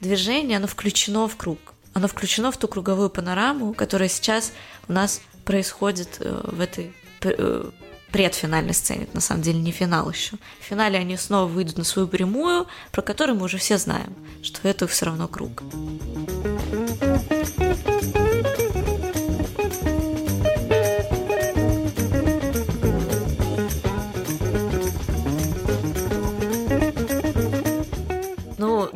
[0.00, 1.58] движение, оно включено в круг.
[1.94, 4.52] Оно включено в ту круговую панораму, которая сейчас
[4.88, 6.92] у нас происходит э, в этой
[7.22, 7.70] э,
[8.12, 10.36] предфинальной сцене, это на самом деле не финал еще.
[10.60, 14.66] В финале они снова выйдут на свою прямую, про которую мы уже все знаем, что
[14.68, 15.62] это все равно круг.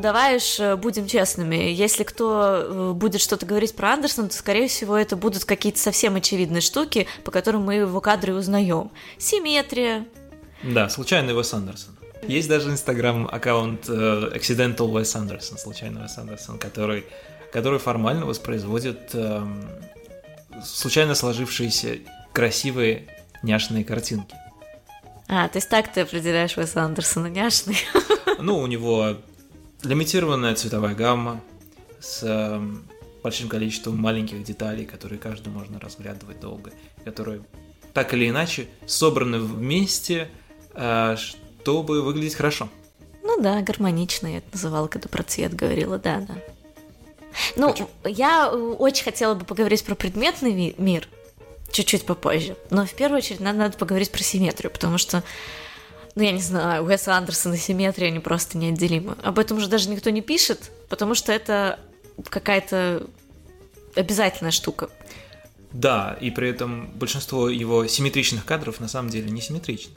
[0.03, 4.67] Давай знаешь, э, будем честными, если кто э, будет что-то говорить про Андерсона, то, скорее
[4.67, 8.91] всего, это будут какие-то совсем очевидные штуки, по которым мы его кадры узнаем.
[9.17, 10.05] Симметрия.
[10.63, 11.95] Да, случайный Уэс Андерсон.
[12.27, 17.05] Есть даже инстаграм-аккаунт uh, Accidental Wes Anderson, случайный Уэс Андерсон, который,
[17.51, 19.45] который формально воспроизводит uh,
[20.63, 21.99] случайно сложившиеся
[22.31, 23.07] красивые
[23.43, 24.35] няшные картинки.
[25.27, 27.77] А, то есть так ты определяешь Уэса Андерсона, няшный?
[28.39, 29.17] Ну, у него
[29.83, 31.41] лимитированная цветовая гамма
[31.99, 32.61] с э,
[33.21, 36.71] большим количеством маленьких деталей, которые каждую можно разглядывать долго,
[37.05, 37.41] которые
[37.93, 40.29] так или иначе собраны вместе,
[40.73, 42.69] э, чтобы выглядеть хорошо.
[43.23, 46.35] Ну да, гармонично я это называла, когда про цвет говорила, да, да.
[47.55, 47.89] Ну, Хочу.
[48.03, 51.07] я э, очень хотела бы поговорить про предметный мир,
[51.71, 52.55] чуть-чуть попозже.
[52.69, 55.23] Но в первую очередь надо, надо поговорить про симметрию, потому что
[56.15, 59.15] ну, я не знаю, Уэс Андерсон и симметрия, они просто неотделимы.
[59.23, 61.79] Об этом уже даже никто не пишет, потому что это
[62.29, 63.07] какая-то
[63.95, 64.89] обязательная штука.
[65.71, 69.93] Да, и при этом большинство его симметричных кадров на самом деле не симметричны.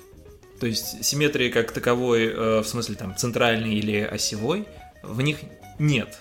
[0.59, 4.67] То есть симметрии как таковой, э, в смысле там центральной или осевой,
[5.03, 5.39] в них
[5.79, 6.17] нет.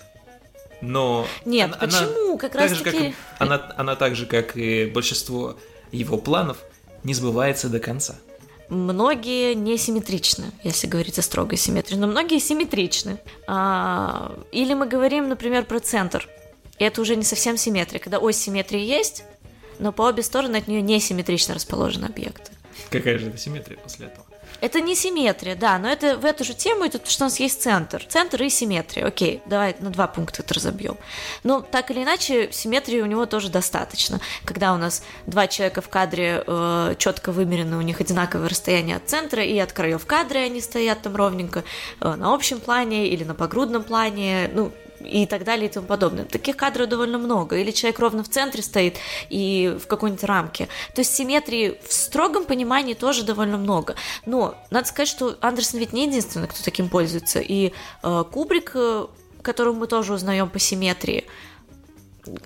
[0.82, 2.28] Но нет, она, почему?
[2.32, 2.90] Она, как раз таки...
[2.90, 5.56] как, она, она так же, как и большинство
[5.90, 6.58] его планов,
[7.02, 8.16] не сбывается до конца.
[8.68, 13.18] Многие не симметричны, если говорить о строгой симметрии, но многие симметричны.
[13.46, 16.28] А, или мы говорим, например, про центр.
[16.78, 19.24] И это уже не совсем симметрия, когда ось симметрии есть,
[19.78, 22.50] но по обе стороны от нее не симметрично расположены объекты.
[22.90, 24.26] Какая же это симметрия после этого?
[24.60, 27.62] Это не симметрия, да, но это в эту же тему идет, что у нас есть
[27.62, 28.04] центр.
[28.08, 29.06] Центр и симметрия.
[29.06, 30.96] Окей, давай на два пункта это разобьем.
[31.42, 34.20] Но так или иначе, симметрии у него тоже достаточно.
[34.44, 39.08] Когда у нас два человека в кадре э, четко вымерены, у них одинаковое расстояние от
[39.08, 41.64] центра и от краев кадра, они стоят там ровненько
[42.00, 44.50] э, на общем плане или на погрудном плане.
[44.54, 44.72] Ну,
[45.06, 46.24] и так далее и тому подобное.
[46.24, 47.56] Таких кадров довольно много.
[47.56, 48.96] Или человек ровно в центре стоит
[49.30, 50.68] и в какой-нибудь рамке.
[50.94, 53.94] То есть симметрии в строгом понимании тоже довольно много.
[54.24, 57.40] Но надо сказать, что Андерсон ведь не единственный, кто таким пользуется.
[57.40, 59.06] И э, Кубрик, э,
[59.42, 61.24] которого мы тоже узнаем по симметрии,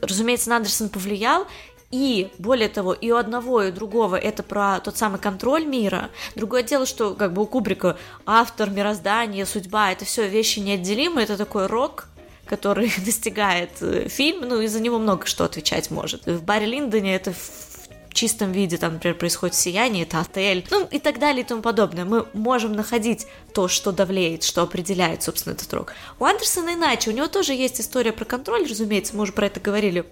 [0.01, 1.47] разумеется, на Андерсон повлиял,
[1.91, 6.11] и, более того, и у одного, и у другого это про тот самый контроль мира.
[6.37, 11.37] Другое дело, что как бы у Кубрика автор, мироздание, судьба, это все вещи неотделимые, это
[11.37, 12.07] такой рок,
[12.51, 16.27] который достигает э, фильм, ну, из-за него много что отвечать может.
[16.27, 20.99] В Барри Линдоне это в чистом виде, там, например, происходит сияние, это отель, ну и
[20.99, 22.05] так далее и тому подобное.
[22.05, 25.93] Мы можем находить то, что давлеет, что определяет, собственно, этот рок.
[26.19, 29.61] У Андерсона иначе, у него тоже есть история про контроль, разумеется, мы уже про это
[29.61, 30.05] говорили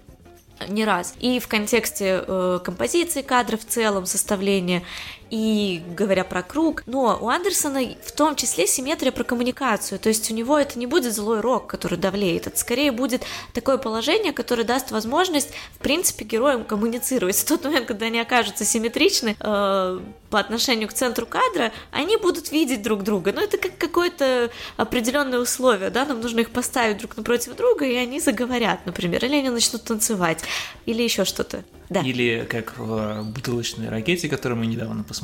[0.67, 1.13] не раз.
[1.19, 4.83] И в контексте э, композиции кадров в целом, составления,
[5.29, 6.83] и говоря про круг.
[6.85, 9.99] Но у Андерсона в том числе симметрия про коммуникацию.
[9.99, 12.47] То есть у него это не будет злой рок, который давлеет.
[12.47, 13.23] Это скорее будет
[13.53, 17.35] такое положение, которое даст возможность, в принципе, героям коммуницировать.
[17.37, 19.99] В тот момент, когда они окажутся симметричны э,
[20.29, 23.31] по отношению к центру кадра, они будут видеть друг друга.
[23.33, 27.95] Но это как какое-то определенное условие, да, нам нужно их поставить друг напротив друга, и
[27.95, 30.43] они заговорят, например, или они начнут танцевать,
[30.85, 31.63] или еще что-то.
[31.89, 32.01] Да.
[32.01, 35.18] Или как в бутылочной ракете, которую мы недавно посмотрели,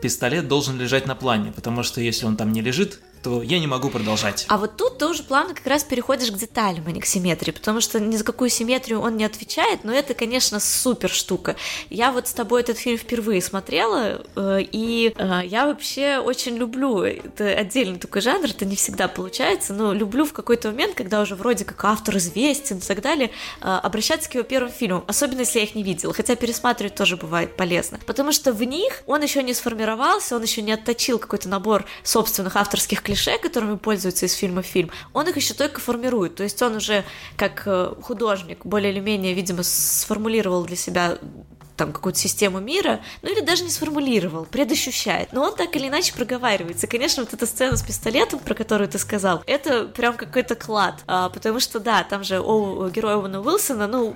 [0.00, 3.66] пистолет должен лежать на плане, потому что если он там не лежит, то я не
[3.66, 4.46] могу продолжать.
[4.48, 7.52] А вот тут ты уже плавно как раз переходишь к деталям, а не к симметрии,
[7.52, 11.56] потому что ни за какую симметрию он не отвечает, но это, конечно, супер штука.
[11.90, 17.02] Я вот с тобой этот фильм впервые смотрела, э, и э, я вообще очень люблю,
[17.02, 21.34] это отдельный такой жанр, это не всегда получается, но люблю в какой-то момент, когда уже
[21.34, 25.58] вроде как автор известен и так далее, э, обращаться к его первым фильмам, особенно если
[25.58, 29.42] я их не видела, хотя пересматривать тоже бывает полезно, потому что в них он еще
[29.42, 34.60] не сформировался, он еще не отточил какой-то набор собственных авторских клише, которыми пользуются из фильма
[34.60, 36.34] в фильм, он их еще только формирует.
[36.34, 37.04] То есть он уже
[37.36, 41.16] как э, художник более или менее, видимо, сформулировал для себя
[41.76, 45.32] там какую-то систему мира, ну или даже не сформулировал, предощущает.
[45.32, 46.86] Но он так или иначе проговаривается.
[46.86, 51.02] И, конечно, вот эта сцена с пистолетом, про которую ты сказал, это прям какой-то клад.
[51.06, 54.14] А, потому что, да, там же у героя Оуэна Уилсона, ну,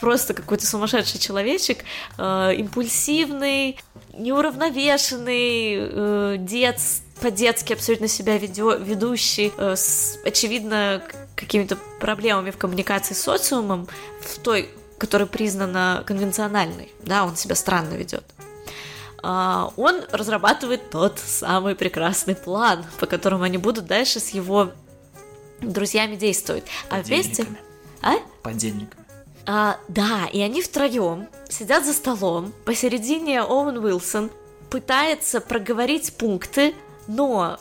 [0.00, 1.84] просто какой-то сумасшедший человечек,
[2.18, 3.78] э, импульсивный,
[4.12, 11.02] неуравновешенный, э, детский, по-детски абсолютно себя ведё, ведущий, э, с, очевидно,
[11.34, 13.88] какими-то проблемами в коммуникации с социумом,
[14.20, 18.24] в той, которая признана конвенциональной, да, он себя странно ведет.
[19.20, 24.70] Uh, он разрабатывает тот самый прекрасный план, по которому они будут дальше с его
[25.60, 26.64] друзьями действовать.
[26.88, 27.44] А вместе...
[28.00, 28.14] А?
[28.44, 29.04] Подельниками.
[29.44, 34.30] А, да, и они втроем сидят за столом, посередине Оуэн Уилсон
[34.70, 36.74] пытается проговорить пункты,
[37.08, 37.58] но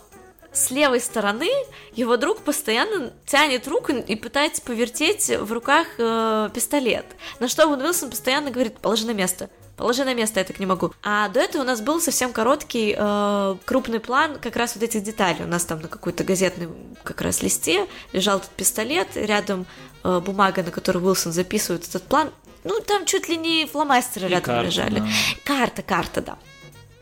[0.53, 1.49] с левой стороны
[1.93, 7.05] его друг постоянно тянет руку и пытается повертеть в руках э, пистолет.
[7.39, 10.93] На что Уилсон постоянно говорит, положи на место, положи на место, я так не могу.
[11.03, 15.03] А до этого у нас был совсем короткий э, крупный план как раз вот этих
[15.03, 15.43] деталей.
[15.43, 16.69] У нас там на какой-то газетной
[17.03, 19.65] как раз листе лежал этот пистолет, рядом
[20.03, 22.31] э, бумага, на которой Уилсон записывает этот план.
[22.63, 24.99] Ну, там чуть ли не фломастеры И рядом карта, лежали.
[24.99, 25.07] да.
[25.45, 26.37] Карта, карта, да.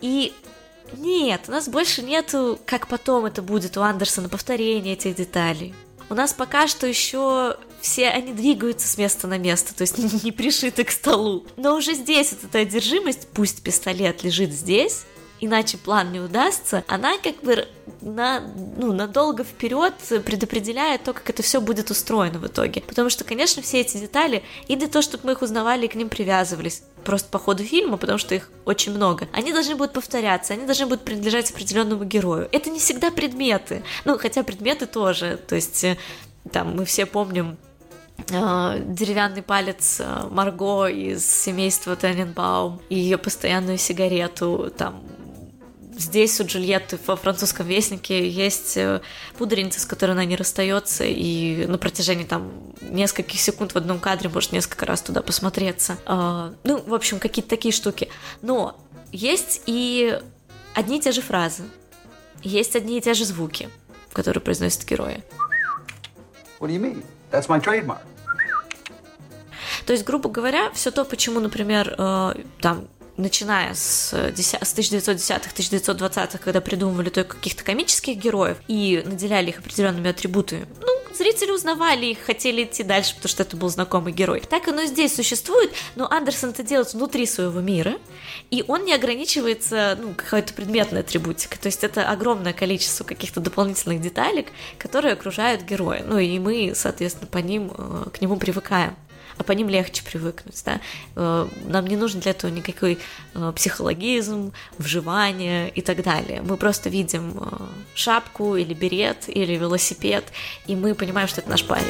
[0.01, 0.33] И
[0.97, 5.73] нет, у нас больше нету, как потом это будет у Андерсона, повторения этих деталей.
[6.09, 10.31] У нас пока что еще все они двигаются с места на место, то есть не
[10.31, 11.45] пришиты к столу.
[11.57, 15.05] Но уже здесь вот эта одержимость, пусть пистолет лежит здесь,
[15.45, 17.67] иначе план не удастся, она как бы
[18.01, 18.41] на,
[18.77, 19.93] ну, надолго вперед
[20.25, 22.81] предопределяет то, как это все будет устроено в итоге.
[22.81, 25.95] Потому что, конечно, все эти детали, и для того, чтобы мы их узнавали и к
[25.95, 30.53] ним привязывались, просто по ходу фильма, потому что их очень много, они должны будут повторяться,
[30.53, 32.49] они должны будут принадлежать определенному герою.
[32.51, 35.97] Это не всегда предметы, ну, хотя предметы тоже, то есть э,
[36.51, 37.57] там мы все помним
[38.29, 45.03] э, деревянный палец э, Марго из семейства Тененбаум и ее постоянную сигарету, там
[45.97, 48.99] Здесь у Джульетты во французском вестнике есть э,
[49.37, 54.29] пудреница, с которой она не расстается, и на протяжении там нескольких секунд в одном кадре
[54.29, 55.97] может несколько раз туда посмотреться.
[56.05, 58.09] А, ну, в общем, какие-то такие штуки.
[58.41, 58.77] Но
[59.13, 60.19] есть и
[60.73, 61.63] одни и те же фразы,
[62.43, 63.69] есть одни и те же звуки,
[64.11, 65.23] которые произносят герои.
[66.59, 67.05] What do you mean?
[67.31, 68.01] That's my trademark.
[69.85, 72.87] То есть, грубо говоря, все то, почему, например, э, там
[73.17, 79.59] начиная с, 10, с 1910-х, 1920-х, когда придумывали только каких-то комических героев и наделяли их
[79.59, 84.41] определенными атрибутами, ну, зрители узнавали их, хотели идти дальше, потому что это был знакомый герой.
[84.41, 87.95] Так оно и здесь существует, но Андерсон это делает внутри своего мира,
[88.51, 94.01] и он не ограничивается, ну, какой-то предметной атрибутикой, то есть это огромное количество каких-то дополнительных
[94.01, 94.47] деталек,
[94.77, 98.95] которые окружают героя, ну, и мы, соответственно, по ним, э, к нему привыкаем
[99.37, 100.81] а по ним легче привыкнуть, да.
[101.15, 102.99] Э, Нам не нужен для этого никакой
[103.33, 106.41] э, психологизм, вживание и так далее.
[106.41, 107.65] Мы просто видим э,
[107.95, 110.25] шапку или берет или велосипед,
[110.67, 111.85] и мы понимаем, что это наш парень.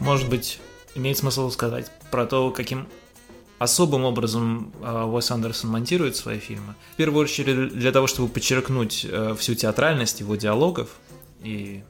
[0.00, 0.58] Может быть,
[0.94, 2.86] имеет смысл сказать про то, каким
[3.62, 6.74] особым образом э, Уэс Андерсон монтирует свои фильмы.
[6.94, 10.90] В первую очередь для того, чтобы подчеркнуть э, всю театральность его диалогов
[11.42, 11.82] и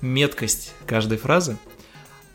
[0.00, 1.56] меткость каждой фразы.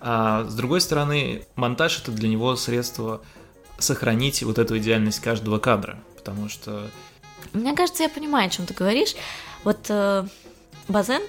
[0.01, 3.21] А с другой стороны, монтаж это для него средство
[3.77, 6.89] сохранить вот эту идеальность каждого кадра, потому что
[7.53, 9.15] Мне кажется, я понимаю, о чем ты говоришь.
[9.63, 10.25] Вот э,
[10.87, 11.21] Базен,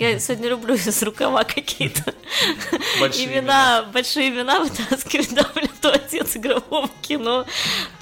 [0.00, 2.14] я сегодня люблю из рукава какие-то
[3.00, 7.44] большие имена, большие имена вытаскивать, да, блин, то отец игрового кино,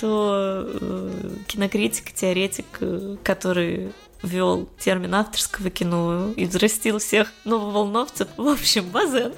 [0.01, 3.93] то э, кинокритик, теоретик, э, который
[4.23, 8.29] ввел термин авторского кино и взрастил всех нововолновцев.
[8.37, 9.33] В общем, Базен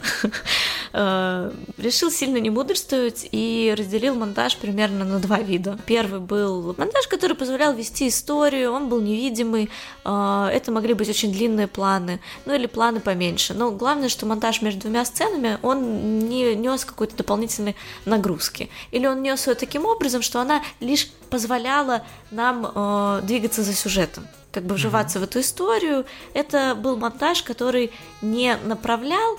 [0.92, 5.78] э, решил сильно не мудрствовать и разделил монтаж примерно на два вида.
[5.86, 9.70] Первый был монтаж, который позволял вести историю, он был невидимый,
[10.04, 13.54] э, это могли быть очень длинные планы, ну или планы поменьше.
[13.54, 17.76] Но главное, что монтаж между двумя сценами, он не нес какой-то дополнительной
[18.06, 18.70] нагрузки.
[18.92, 24.26] Или он нес ее таким образом, что она лишь позволяла нам э, двигаться за сюжетом
[24.52, 26.06] как бы вживаться в эту историю.
[26.34, 27.92] Это был монтаж, который
[28.22, 29.38] не направлял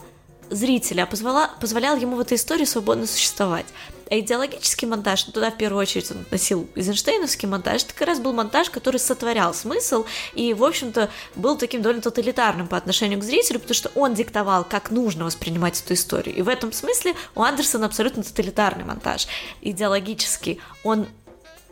[0.49, 3.65] зрителя, а позвола, позволял ему в этой истории свободно существовать.
[4.09, 8.19] А идеологический монтаж, ну, туда в первую очередь он носил Эйзенштейновский монтаж, это как раз
[8.19, 10.03] был монтаж, который сотворял смысл
[10.33, 14.65] и, в общем-то, был таким довольно тоталитарным по отношению к зрителю, потому что он диктовал,
[14.65, 16.35] как нужно воспринимать эту историю.
[16.35, 19.27] И в этом смысле у Андерсона абсолютно тоталитарный монтаж.
[19.61, 20.59] Идеологический.
[20.83, 21.07] Он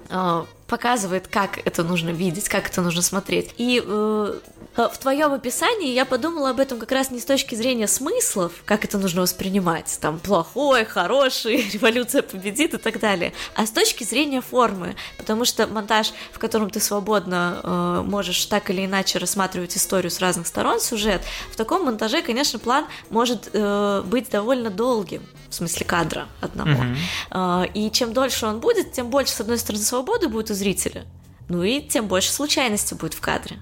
[0.09, 3.53] э, показывает, как это нужно видеть, как это нужно смотреть.
[3.57, 4.39] И э,
[4.75, 8.85] в твоем описании я подумала об этом как раз не с точки зрения смыслов, как
[8.85, 14.41] это нужно воспринимать, там плохой, хороший, революция победит и так далее, а с точки зрения
[14.41, 20.11] формы, потому что монтаж, в котором ты свободно э, можешь так или иначе рассматривать историю
[20.11, 25.55] с разных сторон, сюжет, в таком монтаже, конечно, план может э, быть довольно долгим, в
[25.55, 26.85] смысле кадра одного.
[27.31, 31.05] Э, и чем дольше он будет, тем больше, с одной стороны, свободы будет зрителя,
[31.47, 33.59] ну и тем больше случайности будет в кадре.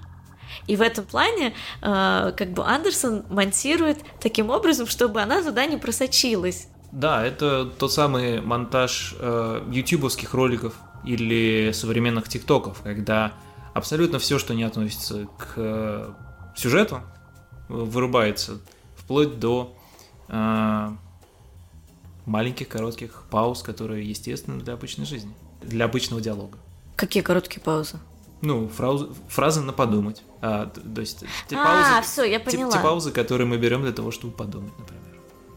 [0.66, 5.78] И в этом плане э, как бы Андерсон монтирует таким образом, чтобы она туда не
[5.78, 6.68] просочилась.
[6.92, 10.74] Да, это тот самый монтаж э, ютубовских роликов
[11.04, 13.32] или современных тиктоков, когда
[13.74, 16.12] абсолютно все, что не относится к э,
[16.56, 17.00] сюжету,
[17.68, 18.58] вырубается,
[18.96, 19.74] вплоть до
[20.28, 20.90] э,
[22.26, 26.58] маленьких коротких пауз, которые естественны для обычной жизни, для обычного диалога.
[26.98, 27.98] Какие короткие паузы?
[28.42, 30.22] Ну, фразы, фразы на подумать.
[30.42, 32.72] А, то есть те А, паузы, всё, я те- поняла.
[32.72, 35.04] те паузы, которые мы берем для того, чтобы подумать, например.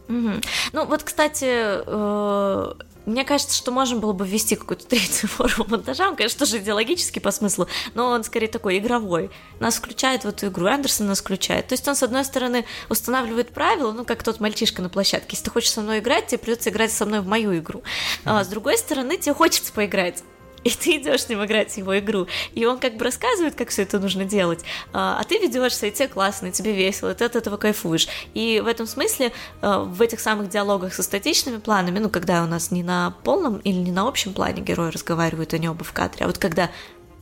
[0.06, 0.40] Мгм.
[0.72, 2.72] Ну, вот, кстати, э,
[3.06, 6.08] мне кажется, что можно было бы ввести какую-то третью форму монтажа.
[6.08, 9.30] Он, конечно, тоже идеологический по смыслу, но он скорее такой игровой.
[9.58, 11.66] Нас включает в эту игру, Андерсон нас включает.
[11.68, 15.28] То есть он, с одной стороны, устанавливает правила, ну, как тот мальчишка на площадке.
[15.30, 17.82] Если ты хочешь со мной играть, тебе придется играть со мной в мою игру.
[18.24, 20.22] А с другой стороны, тебе хочется поиграть.
[20.64, 22.26] И ты идешь с ним играть его игру.
[22.54, 24.64] И он как бы рассказывает, как все это нужно делать.
[24.92, 28.08] А а ты ведешься, и тебе классно, и тебе весело, и ты от этого кайфуешь.
[28.34, 32.46] И в этом смысле э, в этих самых диалогах со статичными планами, ну, когда у
[32.46, 36.24] нас не на полном или не на общем плане герои разговаривают, они оба в кадре,
[36.24, 36.70] а вот когда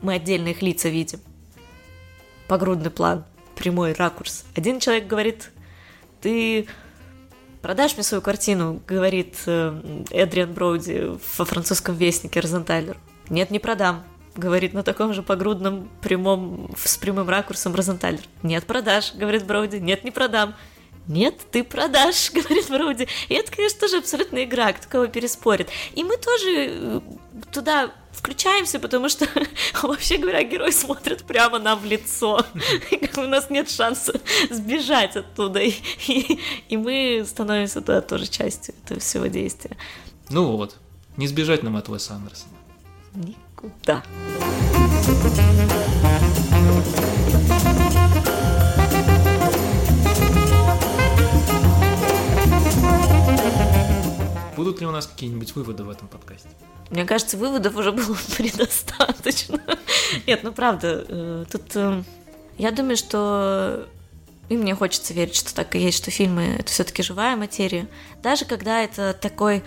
[0.02, 1.20] мы отдельно их лица видим,
[2.48, 3.24] погрудный план,
[3.54, 4.44] прямой ракурс.
[4.54, 5.50] Один человек говорит,
[6.20, 6.66] ты
[7.62, 12.96] продашь мне свою картину, говорит э, Эдриан Броуди во французском вестнике Розенталер.
[13.30, 14.04] Нет, не продам,
[14.36, 18.20] говорит на таком же погрудном прямом, с прямым ракурсом Розенталер.
[18.42, 19.76] Нет, продашь, говорит Броуди.
[19.76, 20.54] Нет, не продам.
[21.06, 23.08] Нет, ты продашь, говорит Броуди.
[23.28, 25.68] И это, конечно, тоже абсолютно игра, кто кого переспорит.
[25.94, 27.00] И мы тоже э,
[27.52, 29.26] туда включаемся, потому что,
[29.82, 32.44] вообще говоря, герой смотрит прямо нам в лицо.
[33.16, 34.20] У нас нет шанса
[34.50, 35.60] сбежать оттуда.
[35.60, 35.72] И,
[36.08, 39.76] и- и мы становимся тогда тоже частью этого всего действия.
[40.28, 40.76] Ну вот,
[41.16, 42.52] не сбежать нам от Уэса Андерсона.
[43.14, 44.02] Никуда.
[54.56, 56.48] Будут ли у нас какие-нибудь выводы в этом подкасте?
[56.90, 59.60] Мне кажется, выводов уже было предостаточно.
[60.26, 62.02] Нет, ну правда, э, тут э,
[62.58, 63.88] я думаю, что
[64.50, 67.86] и мне хочется верить, что так и есть, что фильмы это все-таки живая материя.
[68.22, 69.62] Даже когда это такой,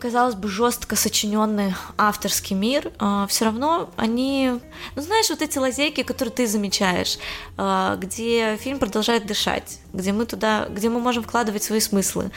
[0.00, 2.90] казалось бы, жестко сочиненный авторский мир,
[3.28, 4.58] все равно они,
[4.96, 7.18] ну знаешь, вот эти лазейки, которые ты замечаешь,
[7.56, 12.32] а, где фильм продолжает дышать, где мы туда, где мы можем вкладывать свои смыслы.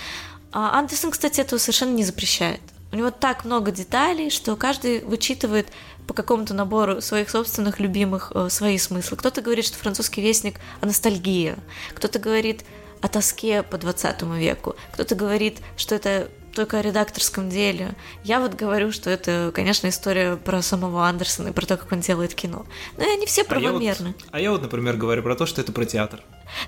[0.52, 2.62] А Андерсон, кстати, этого совершенно не запрещает.
[2.92, 5.68] У него так много деталей, что каждый вычитывает
[6.06, 9.18] по какому-то набору своих собственных любимых э, свои смыслы.
[9.18, 11.56] Кто-то говорит, что французский вестник о ностальгии,
[11.96, 12.64] кто-то говорит
[13.02, 17.96] о тоске по 20 веку, кто-то говорит, что это только о редакторском деле.
[18.24, 22.00] Я вот говорю, что это, конечно, история про самого Андерсона и про то, как он
[22.00, 22.66] делает кино.
[22.98, 24.16] Но они все А я, вот, правомерны.
[24.32, 26.22] а я вот, например, говорю про то, что это про театр.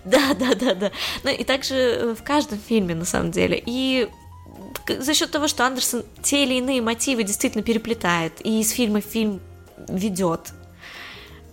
[0.03, 0.91] Да, да, да, да.
[1.23, 3.61] Ну и также э, в каждом фильме, на самом деле.
[3.65, 4.09] И
[4.99, 9.05] за счет того, что Андерсон те или иные мотивы действительно переплетает, и из фильма в
[9.05, 9.41] фильм
[9.87, 10.53] ведет.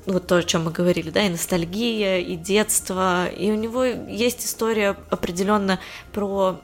[0.04, 4.44] Вот то, о чем мы говорили, да, и ностальгия, и детство, и у него есть
[4.44, 5.78] история определенно
[6.12, 6.60] про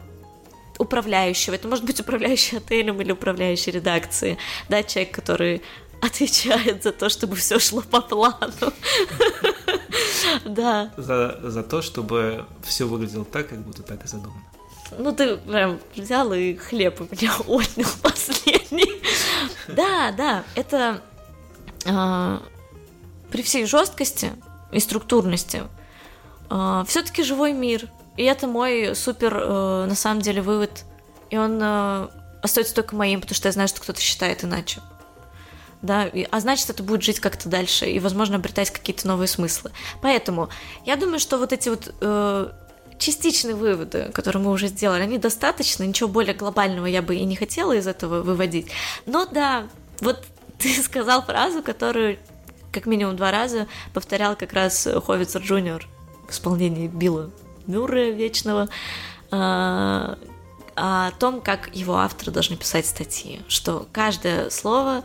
[0.79, 1.55] управляющего.
[1.55, 5.63] Это может быть управляющий отелем или управляющий редакции, да, человек, который
[6.01, 8.53] отвечает за то, чтобы все шло по плану.
[10.45, 10.93] Да.
[10.97, 14.43] За, то, чтобы все выглядело так, как будто так и задумано.
[14.99, 19.01] Ну, ты прям взял и хлеб у меня отнял последний.
[19.69, 21.03] Да, да, это
[21.87, 22.43] а,
[23.31, 24.33] при всей жесткости
[24.73, 25.63] и структурности
[26.87, 27.89] все-таки живой мир.
[28.19, 30.85] И это мой супер, э, на самом деле, вывод.
[31.31, 32.09] И он э,
[32.43, 34.81] остается только моим, потому что я знаю, что кто-то считает иначе.
[35.83, 39.71] Да, и- а значит, это будет жить как-то дальше и, возможно, обретать какие-то новые смыслы.
[40.03, 40.49] Поэтому
[40.85, 42.49] я думаю, что вот эти вот э,
[42.99, 47.37] частичные выводы, которые мы уже сделали, они достаточно, ничего более глобального я бы и не
[47.37, 48.67] хотела из этого выводить.
[49.07, 49.69] Но да,
[50.01, 50.25] вот
[50.59, 52.19] ты сказал фразу, которую
[52.73, 55.87] как минимум два раза повторял как раз Ховицер Джуниор
[56.27, 57.31] в исполнении Билла
[57.69, 58.69] Мюррея вечного,
[59.31, 60.19] а,
[60.75, 65.05] о том, как его авторы должны писать статьи, что каждое слово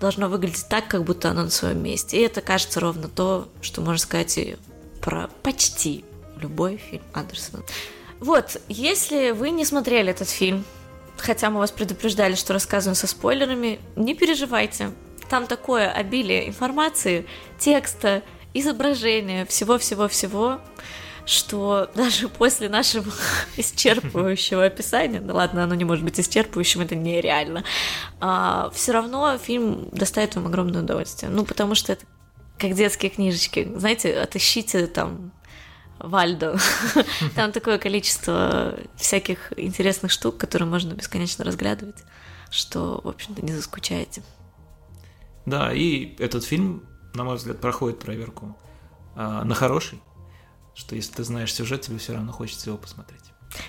[0.00, 2.18] должно выглядеть так, как будто оно на своем месте.
[2.18, 4.56] И это кажется ровно то, что можно сказать и
[5.00, 6.04] про почти
[6.40, 7.62] любой фильм Андерсона.
[8.20, 10.64] Вот, если вы не смотрели этот фильм,
[11.16, 14.92] хотя мы вас предупреждали, что рассказываем со спойлерами, не переживайте.
[15.28, 17.26] Там такое обилие информации,
[17.58, 20.60] текста, изображения, всего-всего-всего,
[21.26, 23.10] что даже после нашего
[23.56, 27.64] исчерпывающего описания, да ладно, оно не может быть исчерпывающим, это нереально,
[28.20, 31.30] а, все равно фильм доставит вам огромное удовольствие.
[31.30, 32.04] Ну, потому что это
[32.58, 33.70] как детские книжечки.
[33.76, 35.32] Знаете, отыщите там
[35.98, 36.58] Вальдо.
[37.34, 42.04] Там такое количество всяких интересных штук, которые можно бесконечно разглядывать,
[42.50, 44.22] что, в общем-то, не заскучаете.
[45.46, 46.82] Да, и этот фильм,
[47.14, 48.56] на мой взгляд, проходит проверку
[49.14, 50.00] а, на хороший,
[50.74, 53.22] что если ты знаешь сюжет, тебе все равно хочется его посмотреть.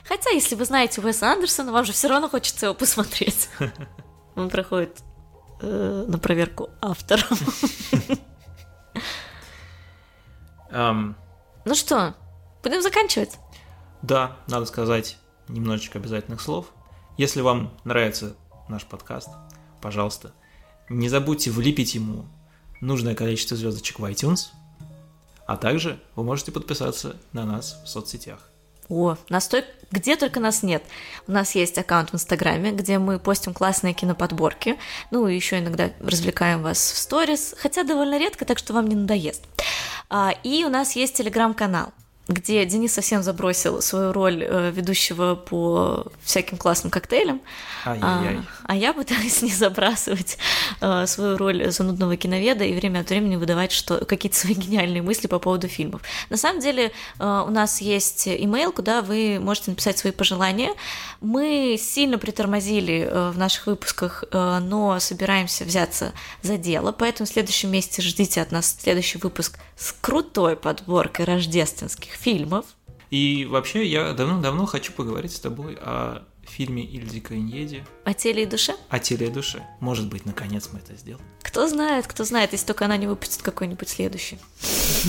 [0.08, 3.50] Хотя, если вы знаете Уэса Андерсона, вам же все равно хочется его посмотреть.
[4.36, 5.00] Он проходит
[5.62, 7.38] э, на проверку автором.
[10.72, 11.16] Эм,
[11.66, 12.16] Ну что,
[12.64, 13.38] будем заканчивать?
[14.02, 16.68] Да, надо сказать немножечко обязательных слов.
[17.18, 18.36] Если вам нравится
[18.68, 19.30] наш подкаст,
[19.82, 20.34] пожалуйста,
[20.90, 22.26] не забудьте влепить ему
[22.82, 24.48] нужное количество звездочек в iTunes,
[25.46, 28.40] а также вы можете подписаться на нас в соцсетях.
[28.88, 30.84] О, нас той- где только нас нет.
[31.28, 34.78] У нас есть аккаунт в Инстаграме, где мы постим классные киноподборки.
[35.10, 38.96] Ну, и еще иногда развлекаем вас в сторис, хотя довольно редко, так что вам не
[38.96, 39.44] надоест.
[40.10, 41.94] А, и у нас есть Телеграм-канал
[42.28, 47.40] где Денис совсем забросил свою роль э, ведущего по всяким классным коктейлям,
[47.86, 48.38] Ай-яй-яй.
[48.38, 50.38] а, а я пытаюсь не забрасывать
[50.82, 55.28] э, свою роль занудного киноведа и время от времени выдавать что, какие-то свои гениальные мысли
[55.28, 56.02] по поводу фильмов.
[56.30, 60.74] На самом деле э, у нас есть имейл, куда вы можете написать свои пожелания.
[61.22, 68.02] Мы сильно притормозили в наших выпусках, но собираемся взяться за дело, поэтому в следующем месяце
[68.02, 72.66] ждите от нас следующий выпуск с крутой подборкой рождественских фильмов.
[73.12, 78.46] И вообще, я давно-давно хочу поговорить с тобой о фильме Ильди Каньеди О теле и
[78.46, 78.76] душе?
[78.90, 79.66] «О теле и душе».
[79.80, 81.26] Может быть, наконец мы это сделаем.
[81.42, 84.38] Кто знает, кто знает, если только она не выпустит какой-нибудь следующий.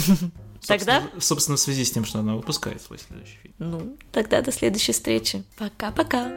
[0.67, 1.01] Тогда?
[1.01, 3.55] Собственно, собственно, в связи с тем, что она выпускает свой следующий фильм.
[3.59, 5.45] Ну, тогда до следующей встречи.
[5.57, 6.33] Пока-пока.